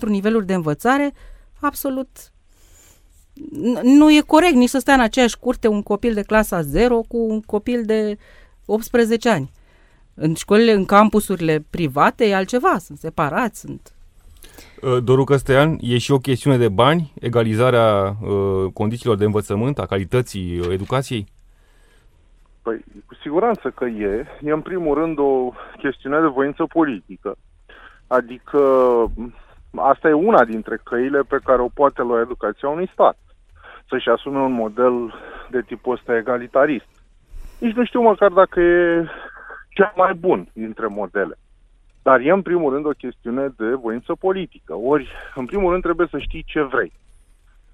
niveluri 0.05 0.45
de 0.45 0.53
învățare 0.53 1.13
absolut 1.59 2.07
nu 3.83 4.11
e 4.11 4.21
corect 4.27 4.53
nici 4.53 4.69
să 4.69 4.79
stea 4.79 4.93
în 4.93 4.99
aceeași 4.99 5.39
curte 5.39 5.67
un 5.67 5.83
copil 5.83 6.13
de 6.13 6.21
clasa 6.21 6.61
0 6.61 7.01
cu 7.07 7.17
un 7.17 7.41
copil 7.41 7.83
de 7.85 8.17
18 8.65 9.29
ani. 9.29 9.51
În 10.13 10.33
școlile, 10.33 10.71
în 10.71 10.85
campusurile 10.85 11.65
private 11.69 12.25
e 12.25 12.35
altceva, 12.35 12.77
sunt 12.77 12.97
separați, 12.97 13.59
sunt... 13.59 13.93
Uh, 14.81 15.03
Doru 15.03 15.23
Căstăian, 15.23 15.77
e 15.79 15.97
și 15.97 16.11
o 16.11 16.17
chestiune 16.17 16.57
de 16.57 16.69
bani, 16.69 17.13
egalizarea 17.19 18.15
uh, 18.21 18.71
condițiilor 18.73 19.17
de 19.17 19.25
învățământ, 19.25 19.79
a 19.79 19.85
calității 19.85 20.59
uh, 20.59 20.67
educației? 20.69 21.25
Păi, 22.61 22.83
cu 23.05 23.15
siguranță 23.21 23.69
că 23.69 23.85
e. 23.85 24.25
E 24.43 24.51
în 24.51 24.61
primul 24.61 24.93
rând 24.97 25.17
o 25.17 25.51
chestiune 25.77 26.19
de 26.19 26.27
voință 26.27 26.65
politică. 26.65 27.37
Adică 28.17 28.61
asta 29.75 30.09
e 30.09 30.13
una 30.13 30.45
dintre 30.45 30.79
căile 30.83 31.21
pe 31.21 31.39
care 31.43 31.61
o 31.61 31.67
poate 31.73 32.01
lua 32.01 32.19
educația 32.19 32.69
unui 32.69 32.89
stat. 32.93 33.17
Să-și 33.89 34.09
asume 34.09 34.39
un 34.39 34.51
model 34.51 35.13
de 35.49 35.61
tipul 35.61 35.93
ăsta 35.93 36.15
egalitarist. 36.15 36.85
Nici 37.59 37.75
nu 37.75 37.85
știu 37.85 38.01
măcar 38.01 38.31
dacă 38.31 38.59
e 38.59 39.05
cel 39.69 39.91
mai 39.95 40.13
bun 40.13 40.47
dintre 40.53 40.87
modele. 40.87 41.37
Dar 42.01 42.19
e 42.19 42.31
în 42.31 42.41
primul 42.41 42.73
rând 42.73 42.85
o 42.85 42.99
chestiune 43.03 43.53
de 43.57 43.73
voință 43.73 44.15
politică. 44.19 44.75
Ori, 44.75 45.11
în 45.35 45.45
primul 45.45 45.69
rând, 45.71 45.83
trebuie 45.83 46.07
să 46.11 46.17
știi 46.17 46.43
ce 46.47 46.61
vrei. 46.61 46.91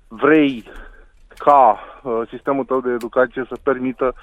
Vrei 0.07 0.63
ca 1.37 1.79
uh, 2.03 2.21
sistemul 2.29 2.65
tău 2.65 2.81
de 2.81 2.91
educație 2.91 3.45
să 3.47 3.57
permită 3.63 4.15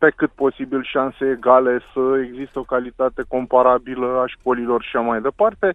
pe 0.00 0.10
cât 0.16 0.30
posibil 0.30 0.82
șanse 0.84 1.30
egale, 1.30 1.80
să 1.92 2.20
există 2.24 2.58
o 2.58 2.62
calitate 2.74 3.22
comparabilă 3.28 4.06
a 4.06 4.26
școlilor 4.26 4.82
și 4.82 4.96
așa 4.96 5.06
mai 5.06 5.20
departe, 5.20 5.74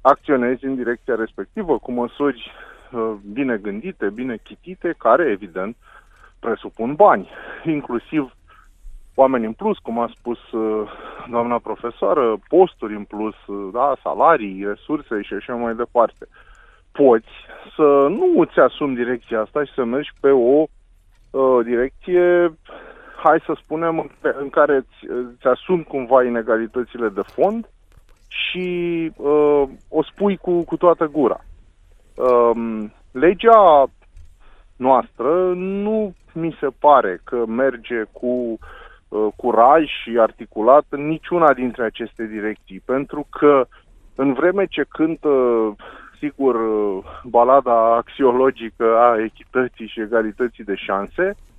acționezi 0.00 0.64
în 0.64 0.74
direcția 0.74 1.14
respectivă 1.14 1.78
cu 1.78 1.92
măsuri 1.92 2.52
uh, 2.92 3.14
bine 3.32 3.56
gândite, 3.56 4.10
bine 4.10 4.36
chitite, 4.42 4.94
care, 4.98 5.24
evident, 5.30 5.76
presupun 6.40 6.94
bani, 6.94 7.28
inclusiv 7.76 8.32
oameni 9.14 9.44
în 9.44 9.52
plus, 9.52 9.78
cum 9.78 9.98
a 9.98 10.10
spus 10.18 10.50
uh, 10.52 10.90
doamna 11.30 11.58
profesoară, 11.58 12.36
posturi 12.48 12.94
în 12.94 13.04
plus, 13.04 13.34
uh, 13.46 13.68
da, 13.72 13.96
salarii, 14.02 14.64
resurse 14.64 15.22
și 15.22 15.34
așa 15.34 15.54
mai 15.54 15.74
departe. 15.74 16.26
Poți 16.92 17.32
să 17.76 18.06
nu 18.10 18.40
îți 18.40 18.58
asumi 18.58 18.94
direcția 18.94 19.40
asta 19.40 19.64
și 19.64 19.72
să 19.72 19.84
mergi 19.84 20.10
pe 20.20 20.30
o 20.30 20.64
uh, 21.30 21.64
direcție, 21.64 22.52
hai 23.26 23.42
să 23.46 23.56
spunem, 23.62 24.10
în 24.20 24.48
care 24.50 24.76
îți, 24.76 25.10
îți 25.10 25.46
asumi 25.46 25.84
cumva 25.84 26.24
inegalitățile 26.24 27.08
de 27.08 27.22
fond 27.24 27.68
și 28.28 28.66
uh, 29.16 29.62
o 29.88 30.02
spui 30.02 30.36
cu, 30.36 30.64
cu 30.64 30.76
toată 30.76 31.06
gura. 31.06 31.40
Uh, 32.14 32.84
legea 33.12 33.84
noastră 34.76 35.52
nu 35.54 36.14
mi 36.32 36.56
se 36.60 36.66
pare 36.78 37.20
că 37.24 37.46
merge 37.46 38.02
cu 38.12 38.26
uh, 38.26 38.58
Uh, 39.08 39.26
curaj 39.36 39.84
și 40.02 40.18
articulat 40.18 40.84
în 40.88 41.06
niciuna 41.06 41.52
dintre 41.52 41.84
aceste 41.84 42.26
direcții, 42.26 42.82
pentru 42.84 43.26
că 43.30 43.66
în 44.14 44.32
vreme 44.32 44.64
ce 44.66 44.84
cântă, 44.88 45.28
sigur, 46.18 46.54
uh, 46.54 47.04
balada 47.24 47.94
axiologică 47.94 48.96
a 48.98 49.22
echității 49.22 49.86
și 49.86 50.00
egalității 50.00 50.64
de 50.64 50.74
șanse, 50.74 51.26
uh, 51.28 51.55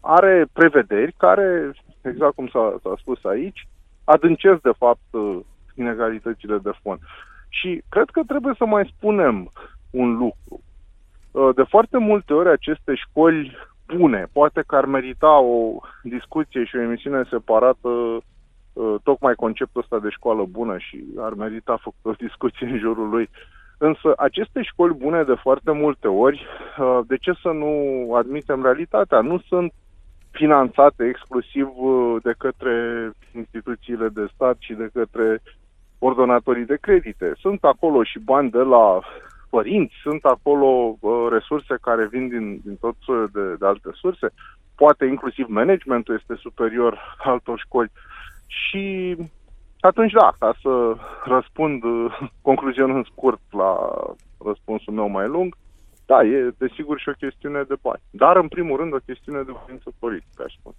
are 0.00 0.46
prevederi 0.52 1.14
care, 1.18 1.72
exact 2.02 2.34
cum 2.34 2.48
s-a, 2.48 2.76
s-a 2.82 2.94
spus 2.98 3.24
aici, 3.24 3.68
adâncesc, 4.04 4.60
de 4.60 4.72
fapt, 4.78 5.08
inegalitățile 5.74 6.58
de 6.58 6.70
fond. 6.82 6.98
Și 7.48 7.82
cred 7.88 8.08
că 8.10 8.20
trebuie 8.26 8.54
să 8.58 8.64
mai 8.64 8.92
spunem 8.96 9.50
un 9.90 10.16
lucru. 10.16 10.60
De 11.54 11.62
foarte 11.62 11.98
multe 11.98 12.32
ori 12.32 12.48
aceste 12.48 12.94
școli 12.94 13.56
bune. 13.96 14.26
Poate 14.32 14.62
că 14.66 14.76
ar 14.76 14.84
merita 14.84 15.38
o 15.38 15.80
discuție 16.02 16.64
și 16.64 16.76
o 16.76 16.80
emisiune 16.80 17.22
separată 17.30 17.88
uh, 17.88 18.94
tocmai 19.02 19.34
conceptul 19.34 19.80
ăsta 19.80 19.98
de 19.98 20.08
școală 20.08 20.44
bună 20.44 20.78
și 20.78 21.04
ar 21.18 21.32
merita 21.32 21.76
făcut 21.82 22.00
o 22.02 22.24
discuție 22.26 22.66
în 22.66 22.78
jurul 22.78 23.08
lui. 23.08 23.28
Însă 23.88 24.12
aceste 24.16 24.62
școli 24.62 24.94
bune 24.94 25.22
de 25.22 25.34
foarte 25.34 25.72
multe 25.72 26.08
ori, 26.08 26.46
uh, 26.78 26.98
de 27.06 27.16
ce 27.16 27.32
să 27.42 27.48
nu 27.48 27.72
admitem 28.14 28.62
realitatea? 28.62 29.20
Nu 29.20 29.38
sunt 29.38 29.72
finanțate 30.30 31.04
exclusiv 31.04 31.68
uh, 31.76 32.16
de 32.22 32.34
către 32.38 32.74
instituțiile 33.34 34.08
de 34.08 34.26
stat 34.34 34.56
și 34.58 34.72
de 34.72 34.90
către 34.92 35.42
ordonatorii 35.98 36.64
de 36.64 36.78
credite. 36.80 37.32
Sunt 37.36 37.64
acolo 37.64 38.02
și 38.02 38.18
bani 38.18 38.50
de 38.50 38.58
la 38.74 39.00
părinți, 39.50 39.94
sunt 40.02 40.24
acolo 40.24 40.96
uh, 41.00 41.26
resurse 41.30 41.74
care 41.80 42.06
vin 42.06 42.28
din, 42.28 42.60
din 42.64 42.76
tot 42.80 42.94
soiul 43.04 43.30
de, 43.32 43.54
de 43.58 43.66
alte 43.66 43.90
surse, 43.92 44.26
poate 44.76 45.04
inclusiv 45.04 45.46
managementul 45.48 46.14
este 46.20 46.34
superior 46.34 46.98
altor 47.32 47.58
școli 47.58 47.90
și 48.46 49.16
atunci 49.88 50.12
da, 50.12 50.32
ca 50.38 50.54
să 50.62 50.96
răspund 51.24 51.82
uh, 51.82 52.18
concluzionând 52.42 53.04
scurt 53.06 53.40
la 53.50 53.72
răspunsul 54.44 54.92
meu 54.92 55.08
mai 55.08 55.26
lung, 55.26 55.56
da, 56.06 56.22
e 56.22 56.54
desigur 56.58 56.98
și 57.00 57.08
o 57.08 57.12
chestiune 57.18 57.62
de 57.68 57.74
bani. 57.80 58.02
Dar, 58.10 58.36
în 58.36 58.48
primul 58.48 58.76
rând, 58.76 58.92
o 58.94 59.04
chestiune 59.06 59.42
de 59.42 59.52
voință 59.66 59.92
politică, 59.98 60.42
aș 60.46 60.52
spune. 60.58 60.74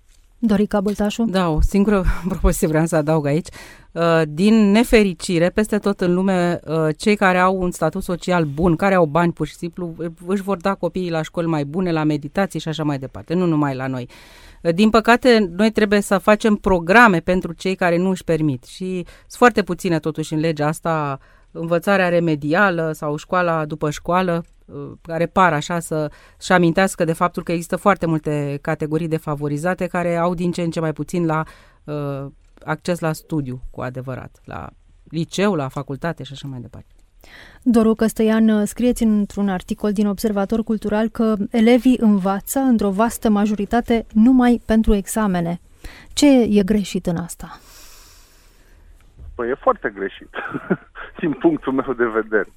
Dorica 0.45 0.81
Băltașu? 0.81 1.23
Da, 1.23 1.49
o 1.49 1.61
singură 1.61 2.03
propoziție 2.29 2.67
vreau 2.67 2.85
să 2.85 2.95
adaug 2.95 3.25
aici. 3.25 3.47
Uh, 3.91 4.21
din 4.27 4.71
nefericire, 4.71 5.49
peste 5.49 5.77
tot 5.77 6.01
în 6.01 6.13
lume, 6.13 6.59
uh, 6.67 6.87
cei 6.97 7.15
care 7.15 7.37
au 7.37 7.61
un 7.61 7.71
statut 7.71 8.03
social 8.03 8.43
bun, 8.43 8.75
care 8.75 8.95
au 8.95 9.05
bani 9.05 9.31
pur 9.31 9.47
și 9.47 9.55
simplu, 9.55 9.95
își 10.27 10.43
vor 10.43 10.57
da 10.57 10.73
copiii 10.73 11.09
la 11.09 11.21
școli 11.21 11.47
mai 11.47 11.63
bune, 11.63 11.91
la 11.91 12.03
meditații 12.03 12.59
și 12.59 12.67
așa 12.67 12.83
mai 12.83 12.97
departe, 12.97 13.33
nu 13.33 13.45
numai 13.45 13.75
la 13.75 13.87
noi. 13.87 14.09
Uh, 14.63 14.73
din 14.73 14.89
păcate, 14.89 15.49
noi 15.51 15.71
trebuie 15.71 16.01
să 16.01 16.17
facem 16.17 16.55
programe 16.55 17.19
pentru 17.19 17.53
cei 17.53 17.75
care 17.75 17.97
nu 17.97 18.09
își 18.09 18.23
permit 18.23 18.63
și 18.63 18.93
sunt 18.95 19.31
foarte 19.37 19.63
puține 19.63 19.99
totuși 19.99 20.33
în 20.33 20.39
legea 20.39 20.67
asta 20.67 21.19
învățarea 21.51 22.09
remedială 22.09 22.91
sau 22.91 23.15
școala 23.15 23.65
după 23.65 23.89
școală, 23.89 24.43
uh, 24.65 24.91
care 25.01 25.25
par 25.25 25.53
așa 25.53 25.79
să-și 25.79 26.51
amintească 26.51 27.03
de 27.03 27.13
faptul 27.13 27.43
că 27.43 27.51
există 27.51 27.75
foarte 27.75 28.05
multe 28.05 28.59
categorii 28.61 29.07
defavorizate 29.07 29.87
care 29.87 30.15
au 30.15 30.33
din 30.33 30.51
ce 30.51 30.61
în 30.61 30.71
ce 30.71 30.79
mai 30.79 30.93
puțin 30.93 31.25
la 31.25 31.43
uh, 31.83 32.25
acces 32.65 32.99
la 32.99 33.13
studiu 33.13 33.61
cu 33.69 33.81
adevărat, 33.81 34.41
la 34.45 34.69
liceu, 35.03 35.55
la 35.55 35.67
facultate 35.67 36.23
și 36.23 36.33
așa 36.33 36.47
mai 36.47 36.59
departe. 36.59 36.93
Doru 37.65 37.93
Căstăian, 37.93 38.49
uh, 38.49 38.61
scrieți 38.65 39.03
într-un 39.03 39.49
articol 39.49 39.91
din 39.91 40.07
Observator 40.07 40.63
Cultural 40.63 41.07
că 41.07 41.35
elevii 41.51 41.97
învață 41.99 42.59
într-o 42.59 42.89
vastă 42.89 43.29
majoritate 43.29 44.05
numai 44.13 44.61
pentru 44.65 44.93
examene. 44.93 45.59
Ce 46.13 46.41
e 46.41 46.63
greșit 46.63 47.05
în 47.05 47.17
asta? 47.17 47.59
Păi 49.35 49.49
e 49.49 49.53
foarte 49.53 49.89
greșit, 49.95 50.29
din 51.21 51.33
punctul 51.33 51.73
meu 51.73 51.93
de 51.93 52.05
vedere. 52.05 52.49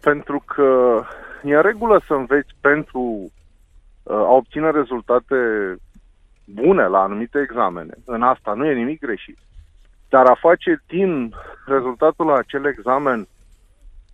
Pentru 0.00 0.42
că 0.46 1.00
e 1.44 1.54
în 1.54 1.62
regulă 1.62 2.02
să 2.06 2.14
înveți 2.14 2.50
pentru 2.60 3.00
uh, 4.02 4.14
a 4.14 4.32
obține 4.32 4.70
rezultate 4.70 5.36
bune 6.44 6.86
la 6.86 7.02
anumite 7.02 7.38
examene. 7.38 7.92
În 8.04 8.22
asta 8.22 8.52
nu 8.52 8.66
e 8.66 8.74
nimic 8.74 9.00
greșit. 9.00 9.38
Dar 10.08 10.26
a 10.26 10.34
face 10.34 10.82
din 10.86 11.34
rezultatul 11.66 12.26
la 12.26 12.34
acel 12.34 12.64
examen 12.64 13.28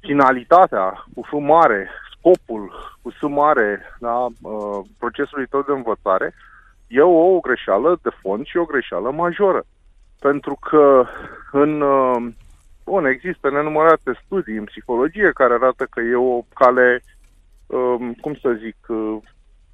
finalitatea 0.02 1.04
cu 1.14 1.22
F 1.22 1.32
mare, 1.32 1.88
scopul 2.10 2.72
cu 3.02 3.10
S 3.10 3.20
mare 3.20 3.80
da, 3.98 4.26
uh, 4.42 4.80
procesului 4.98 5.46
tău 5.46 5.62
de 5.62 5.72
învățare, 5.72 6.34
e 6.86 7.00
o 7.00 7.40
greșeală 7.40 7.98
de 8.02 8.10
fond 8.20 8.46
și 8.46 8.56
o 8.56 8.64
greșeală 8.64 9.10
majoră 9.10 9.62
pentru 10.20 10.58
că 10.60 11.06
în 11.52 11.80
uh, 11.80 12.32
Bun, 12.84 13.04
există 13.04 13.50
nenumărate 13.50 14.20
studii 14.24 14.56
în 14.56 14.64
psihologie 14.64 15.30
care 15.34 15.54
arată 15.54 15.86
că 15.90 16.00
e 16.00 16.14
o 16.14 16.42
cale, 16.54 17.02
um, 17.66 18.12
cum 18.12 18.34
să 18.34 18.52
zic, 18.52 18.76
uh, 18.88 19.16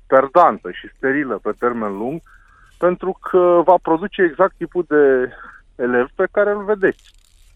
perdantă 0.07 0.71
și 0.71 0.93
sterilă 0.97 1.39
pe 1.43 1.53
termen 1.59 1.97
lung, 1.97 2.21
pentru 2.79 3.19
că 3.31 3.63
va 3.65 3.75
produce 3.83 4.23
exact 4.23 4.55
tipul 4.57 4.85
de 4.89 5.33
elev 5.77 6.09
pe 6.15 6.27
care 6.31 6.51
îl 6.51 6.65
vedeți. 6.65 7.15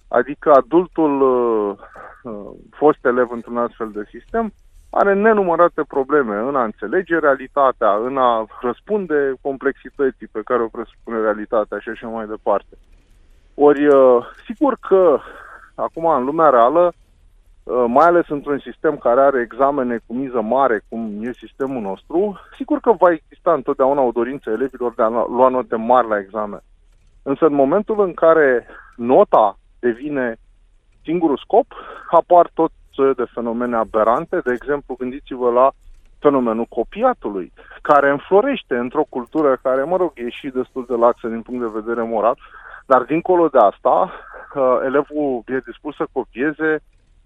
Adică 0.09 0.53
adultul 0.53 1.21
uh, 1.21 1.79
fost 2.71 3.05
elev 3.05 3.31
într-un 3.31 3.57
astfel 3.57 3.91
de 3.91 4.05
sistem 4.11 4.53
are 4.95 5.15
nenumărate 5.15 5.83
probleme 5.89 6.37
în 6.37 6.57
a 6.57 6.65
înțelege 6.65 7.19
realitatea, 7.19 7.95
în 7.95 8.19
a 8.19 8.47
răspunde 8.61 9.35
complexității 9.41 10.27
pe 10.27 10.41
care 10.45 10.63
o 10.63 10.67
presupune 10.67 11.21
realitatea 11.21 11.79
și 11.79 11.89
așa 11.89 12.09
mai 12.09 12.27
departe. 12.27 12.77
Ori, 13.55 13.87
uh, 13.87 14.27
sigur 14.47 14.77
că 14.89 15.19
acum 15.75 16.07
în 16.07 16.25
lumea 16.25 16.49
reală, 16.49 16.93
uh, 17.63 17.85
mai 17.87 18.07
ales 18.07 18.29
într-un 18.29 18.59
sistem 18.59 18.97
care 18.97 19.21
are 19.21 19.41
examene 19.41 20.01
cu 20.07 20.15
miză 20.15 20.41
mare, 20.41 20.83
cum 20.89 21.19
e 21.21 21.33
sistemul 21.33 21.83
nostru, 21.83 22.41
sigur 22.57 22.81
că 22.81 22.93
va 22.93 23.11
exista 23.11 23.53
întotdeauna 23.53 24.01
o 24.01 24.11
dorință 24.11 24.51
elevilor 24.51 24.95
de 24.95 25.03
a 25.03 25.09
lua 25.09 25.49
note 25.49 25.77
mari 25.77 26.09
la 26.09 26.19
examen. 26.19 26.63
Însă 27.23 27.47
în 27.47 27.55
momentul 27.55 28.01
în 28.01 28.15
care 28.15 28.67
nota 28.97 29.59
devine 29.79 30.37
singurul 31.03 31.37
scop, 31.37 31.67
apar 32.11 32.51
tot 32.55 32.71
de 33.17 33.25
fenomene 33.35 33.77
aberante. 33.77 34.41
De 34.45 34.53
exemplu, 34.53 34.95
gândiți-vă 34.99 35.51
la 35.51 35.71
fenomenul 36.19 36.65
copiatului, 36.65 37.53
care 37.83 38.11
înflorește 38.11 38.77
într-o 38.77 39.07
cultură 39.09 39.59
care, 39.63 39.83
mă 39.83 39.97
rog, 39.97 40.13
e 40.15 40.29
și 40.31 40.49
destul 40.49 40.85
de 40.89 40.95
laxă 40.95 41.29
din 41.29 41.43
punct 41.43 41.61
de 41.61 41.81
vedere 41.81 42.03
moral, 42.03 42.39
dar 42.87 43.03
dincolo 43.03 43.49
de 43.49 43.59
asta, 43.59 44.13
uh, 44.55 44.79
elevul 44.85 45.43
e 45.47 45.59
dispus 45.67 45.97
să 45.97 46.07
copieze, 46.13 46.83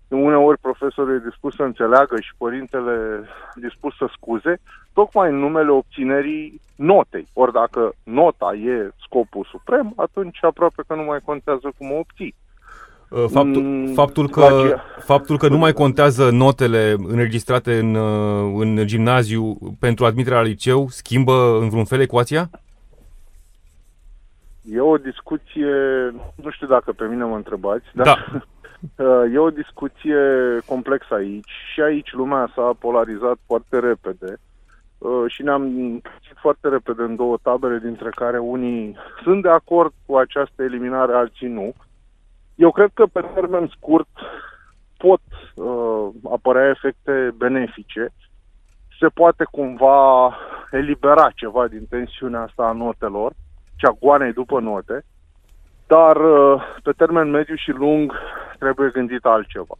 uneori 0.09 0.59
profesorul 0.59 1.15
e 1.15 1.29
dispus 1.29 1.55
să 1.55 1.62
înțeleagă 1.62 2.21
și 2.21 2.37
părintele 2.39 3.25
dispus 3.55 3.97
să 3.97 4.07
scuze, 4.17 4.59
tocmai 4.93 5.29
în 5.29 5.37
numele 5.37 5.71
obținerii 5.71 6.61
notei. 6.77 7.27
Ori 7.33 7.53
dacă 7.53 7.93
nota 8.03 8.53
e 8.53 8.91
scopul 9.05 9.47
suprem, 9.51 9.93
atunci 9.97 10.45
aproape 10.45 10.83
că 10.87 10.95
nu 10.95 11.03
mai 11.03 11.21
contează 11.25 11.73
cum 11.79 11.91
o 11.91 11.99
obții. 11.99 12.35
Uh, 13.11 13.25
faptul, 13.31 13.62
mm, 13.62 13.92
faptul, 13.92 14.29
că, 14.29 14.77
faptul 14.99 15.38
că 15.38 15.49
nu 15.49 15.59
mai 15.59 15.73
contează 15.73 16.31
notele 16.31 16.95
înregistrate 16.99 17.79
în, 17.79 17.95
uh, 17.95 18.55
în 18.59 18.87
gimnaziu 18.87 19.59
pentru 19.81 20.05
admiterea 20.05 20.38
la 20.38 20.45
liceu 20.45 20.88
schimbă 20.88 21.59
în 21.61 21.69
vreun 21.69 21.85
fel 21.85 22.01
ecuația? 22.01 22.51
E 24.73 24.81
o 24.81 24.97
discuție, 24.97 25.66
nu 26.35 26.51
știu 26.51 26.66
dacă 26.66 26.92
pe 26.92 27.05
mine 27.05 27.25
mă 27.25 27.37
întrebați, 27.37 27.87
dar 27.95 28.07
da. 28.07 28.40
Uh, 28.97 29.33
e 29.33 29.38
o 29.38 29.51
discuție 29.51 30.16
complexă 30.66 31.14
aici 31.14 31.51
și 31.73 31.81
aici 31.81 32.12
lumea 32.12 32.53
s-a 32.55 32.77
polarizat 32.79 33.37
foarte 33.47 33.79
repede 33.79 34.38
și 35.27 35.42
ne-am 35.42 36.03
foarte 36.40 36.69
repede 36.69 37.03
în 37.03 37.16
două 37.16 37.37
tabere, 37.42 37.79
dintre 37.79 38.11
care 38.11 38.38
unii 38.38 38.97
sunt 39.23 39.42
de 39.42 39.49
acord 39.49 39.92
cu 40.07 40.16
această 40.16 40.62
eliminare, 40.62 41.12
alții 41.12 41.49
nu. 41.49 41.75
Eu 42.57 42.71
cred 42.71 42.90
că 42.95 43.07
pe 43.07 43.21
termen 43.35 43.71
scurt 43.77 44.09
pot 44.97 45.21
uh, 45.55 46.09
apărea 46.31 46.69
efecte 46.69 47.35
benefice. 47.37 48.09
Se 48.99 49.09
poate 49.09 49.45
cumva 49.51 50.37
elibera 50.71 51.31
ceva 51.35 51.69
din 51.69 51.87
tensiunea 51.88 52.40
asta 52.40 52.62
a 52.62 52.73
notelor, 52.73 53.33
cea 53.77 53.97
goanei 54.01 54.33
după 54.33 54.61
note, 54.61 55.05
dar 55.87 56.16
uh, 56.16 56.62
pe 56.83 56.92
termen 56.92 57.31
mediu 57.31 57.55
și 57.55 57.71
lung 57.71 58.12
trebuie 58.59 58.90
gândit 58.92 59.25
altceva. 59.25 59.75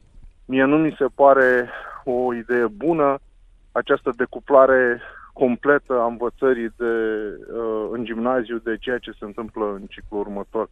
Mie 0.45 0.65
nu 0.65 0.77
mi 0.77 0.95
se 0.99 1.07
pare 1.15 1.71
o 2.05 2.35
idee 2.35 2.67
bună 2.67 3.19
această 3.73 4.13
decuplare 4.17 5.01
completă 5.33 6.01
a 6.01 6.07
învățării 6.07 6.73
de, 6.77 6.95
uh, 7.53 7.89
în 7.91 8.05
gimnaziu 8.05 8.59
de 8.59 8.77
ceea 8.77 8.99
ce 8.99 9.11
se 9.11 9.25
întâmplă 9.25 9.65
în 9.75 9.87
ciclul 9.87 10.21
următor. 10.21 10.69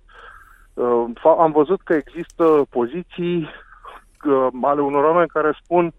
Uh, 0.75 1.11
am 1.25 1.53
văzut 1.53 1.81
că 1.83 1.93
există 1.93 2.67
poziții 2.71 3.49
uh, 4.25 4.47
ale 4.63 4.81
unor 4.81 5.05
oameni 5.05 5.29
care 5.29 5.59
spun 5.63 5.93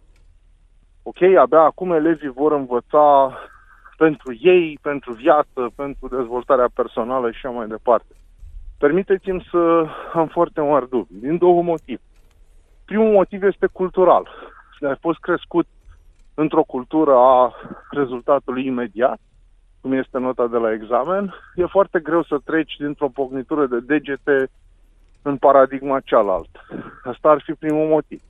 ok, 1.03 1.21
abia 1.21 1.59
acum 1.59 1.91
elevii 1.91 2.29
vor 2.29 2.51
învăța 2.51 3.37
pentru 3.97 4.37
ei, 4.39 4.79
pentru 4.81 5.13
viață, 5.13 5.71
pentru 5.75 6.07
dezvoltarea 6.07 6.69
personală 6.73 7.31
și 7.31 7.45
așa 7.45 7.55
mai 7.55 7.67
departe. 7.67 8.15
Permiteți-mi 8.77 9.47
să 9.51 9.85
am 10.13 10.27
foarte 10.27 10.61
mari 10.61 10.89
dubii, 10.89 11.19
din 11.19 11.37
două 11.37 11.63
motive. 11.63 12.01
Primul 12.85 13.11
motiv 13.11 13.43
este 13.43 13.67
cultural. 13.71 14.29
Ai 14.87 14.97
fost 14.99 15.19
crescut 15.19 15.67
într-o 16.33 16.63
cultură 16.63 17.13
a 17.15 17.53
rezultatului 17.89 18.65
imediat, 18.65 19.19
cum 19.81 19.91
este 19.91 20.17
nota 20.17 20.47
de 20.47 20.57
la 20.57 20.71
examen, 20.71 21.33
e 21.55 21.65
foarte 21.65 21.99
greu 21.99 22.23
să 22.23 22.37
treci 22.43 22.75
dintr-o 22.77 23.09
pocnitură 23.09 23.65
de 23.65 23.79
degete 23.79 24.49
în 25.25 25.37
paradigma 25.37 25.99
cealaltă. 25.99 26.59
Asta 27.03 27.29
ar 27.29 27.41
fi 27.45 27.53
primul 27.53 27.87
motiv. 27.87 28.21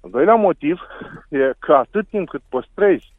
Al 0.00 0.10
doilea 0.10 0.34
motiv 0.34 0.80
e 1.28 1.52
că 1.58 1.74
atât 1.74 2.08
timp 2.08 2.28
cât 2.28 2.42
păstrezi 2.48 3.14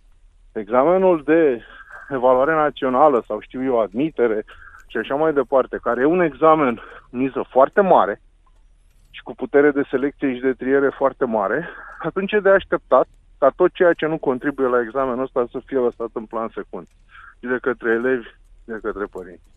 examenul 0.51 1.23
de 1.23 1.61
evaluare 2.09 2.53
națională 2.53 3.23
sau 3.27 3.39
știu 3.39 3.63
eu, 3.63 3.79
admitere 3.79 4.45
și 4.87 4.97
așa 4.97 5.15
mai 5.15 5.33
departe, 5.33 5.77
care 5.81 6.01
e 6.01 6.05
un 6.05 6.21
examen 6.21 6.81
miză 7.09 7.45
foarte 7.49 7.81
mare 7.81 8.21
și 9.09 9.21
cu 9.23 9.35
putere 9.35 9.71
de 9.71 9.83
selecție 9.89 10.35
și 10.35 10.41
de 10.41 10.53
triere 10.53 10.89
foarte 10.89 11.25
mare, 11.25 11.69
atunci 11.99 12.31
e 12.31 12.39
de 12.39 12.49
așteptat 12.49 13.07
ca 13.37 13.49
tot 13.55 13.73
ceea 13.73 13.93
ce 13.93 14.05
nu 14.05 14.17
contribuie 14.17 14.67
la 14.67 14.81
examenul 14.81 15.23
ăsta 15.23 15.45
să 15.51 15.59
fie 15.65 15.77
lăsat 15.77 16.09
în 16.13 16.25
plan 16.25 16.49
secund. 16.53 16.87
Și 17.39 17.47
de 17.47 17.57
către 17.61 17.89
elevi, 17.91 18.27
de 18.65 18.79
către 18.81 19.05
părinți. 19.05 19.49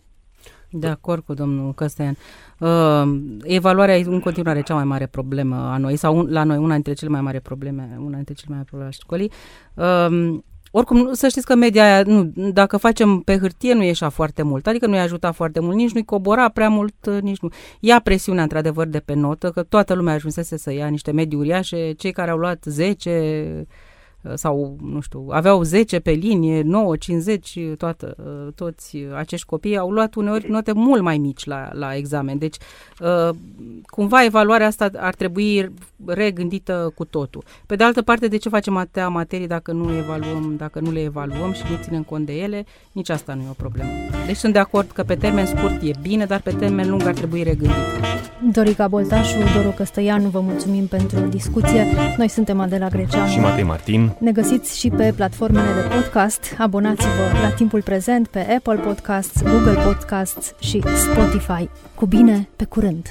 De 0.70 0.86
acord 0.86 1.24
cu 1.24 1.34
domnul 1.34 1.74
Căstean. 1.74 2.16
Uh, 2.58 3.02
evaluarea 3.42 3.98
e 3.98 4.04
în 4.04 4.20
continuare 4.20 4.62
cea 4.62 4.74
mai 4.74 4.84
mare 4.84 5.06
problemă 5.06 5.56
a 5.56 5.76
noi, 5.76 5.96
sau 5.96 6.16
un, 6.16 6.26
la 6.30 6.44
noi 6.44 6.56
una 6.56 6.72
dintre 6.74 6.92
cele 6.92 7.10
mai 7.10 7.20
mari 7.20 7.40
probleme, 7.40 7.96
una 7.98 8.14
dintre 8.14 8.34
cele 8.34 8.46
mai 8.48 8.56
mari 8.56 8.68
probleme 8.68 8.90
a 8.90 8.98
școlii. 8.98 9.30
Uh, 9.74 10.38
oricum, 10.70 11.12
să 11.12 11.28
știți 11.28 11.46
că 11.46 11.54
media 11.54 11.84
aia, 11.84 12.02
nu, 12.02 12.32
dacă 12.34 12.76
facem 12.76 13.20
pe 13.20 13.38
hârtie, 13.38 13.74
nu 13.74 13.82
ieșea 13.82 14.08
foarte 14.08 14.42
mult, 14.42 14.66
adică 14.66 14.86
nu 14.86 14.94
i-a 14.94 15.02
ajutat 15.02 15.34
foarte 15.34 15.60
mult, 15.60 15.76
nici 15.76 15.92
nu-i 15.92 16.04
cobora 16.04 16.48
prea 16.48 16.68
mult, 16.68 17.10
nici 17.20 17.38
nu. 17.38 17.48
Ia 17.80 18.00
presiunea, 18.00 18.42
într-adevăr, 18.42 18.86
de 18.86 19.00
pe 19.00 19.14
notă, 19.14 19.50
că 19.50 19.62
toată 19.62 19.94
lumea 19.94 20.14
ajunsese 20.14 20.56
să 20.56 20.72
ia 20.72 20.86
niște 20.86 21.12
medii 21.12 21.38
uriașe, 21.38 21.92
cei 21.92 22.12
care 22.12 22.30
au 22.30 22.38
luat 22.38 22.64
10 22.64 23.66
sau, 24.34 24.76
nu 24.82 25.00
știu, 25.00 25.26
aveau 25.30 25.62
10 25.62 26.00
pe 26.00 26.10
linie, 26.10 26.62
9, 26.62 26.96
50, 26.96 27.58
toată, 27.78 28.16
toți 28.54 28.96
acești 29.16 29.46
copii 29.46 29.76
au 29.76 29.90
luat 29.90 30.14
uneori 30.14 30.50
note 30.50 30.72
mult 30.72 31.02
mai 31.02 31.18
mici 31.18 31.44
la, 31.44 31.68
la 31.72 31.96
examen. 31.96 32.38
Deci, 32.38 32.56
uh, 33.00 33.36
cumva, 33.86 34.24
evaluarea 34.24 34.66
asta 34.66 34.90
ar 34.96 35.14
trebui 35.14 35.72
regândită 36.06 36.92
cu 36.94 37.04
totul. 37.04 37.44
Pe 37.66 37.76
de 37.76 37.84
altă 37.84 38.02
parte, 38.02 38.28
de 38.28 38.36
ce 38.36 38.48
facem 38.48 38.76
atâtea 38.76 39.08
materii 39.08 39.46
dacă 39.46 39.72
nu 39.72 39.96
evaluăm, 39.96 40.54
dacă 40.56 40.80
nu 40.80 40.90
le 40.92 41.02
evaluăm 41.02 41.52
și 41.52 41.62
nu 41.70 41.76
ținem 41.82 42.02
cont 42.02 42.26
de 42.26 42.32
ele? 42.32 42.64
Nici 42.92 43.08
asta 43.08 43.34
nu 43.34 43.42
e 43.42 43.50
o 43.50 43.52
problemă. 43.52 43.90
Deci 44.26 44.36
sunt 44.36 44.52
de 44.52 44.58
acord 44.58 44.90
că 44.90 45.02
pe 45.02 45.14
termen 45.14 45.46
scurt 45.46 45.82
e 45.82 45.90
bine, 46.02 46.24
dar 46.24 46.40
pe 46.40 46.52
termen 46.52 46.90
lung 46.90 47.06
ar 47.06 47.14
trebui 47.14 47.42
regândit. 47.42 47.74
Dorica 48.52 48.88
Boltașu, 48.88 49.36
Doru 49.54 49.74
Căstăianu, 49.76 50.28
vă 50.28 50.40
mulțumim 50.40 50.86
pentru 50.86 51.20
discuție. 51.20 51.86
Noi 52.16 52.28
suntem 52.28 52.60
Adela 52.60 52.88
Greceanu 52.88 53.28
și 53.28 53.38
Matei 53.38 53.64
Martin. 53.64 54.13
Ne 54.18 54.32
găsiți 54.32 54.78
și 54.78 54.90
pe 54.90 55.12
platformele 55.16 55.72
de 55.72 55.94
podcast. 55.94 56.54
Abonați-vă 56.58 57.38
la 57.42 57.50
timpul 57.50 57.82
prezent 57.82 58.28
pe 58.28 58.38
Apple 58.38 58.76
Podcasts, 58.76 59.42
Google 59.42 59.82
Podcasts 59.84 60.54
și 60.58 60.82
Spotify. 60.96 61.68
Cu 61.94 62.06
bine, 62.06 62.48
pe 62.56 62.64
curând! 62.64 63.08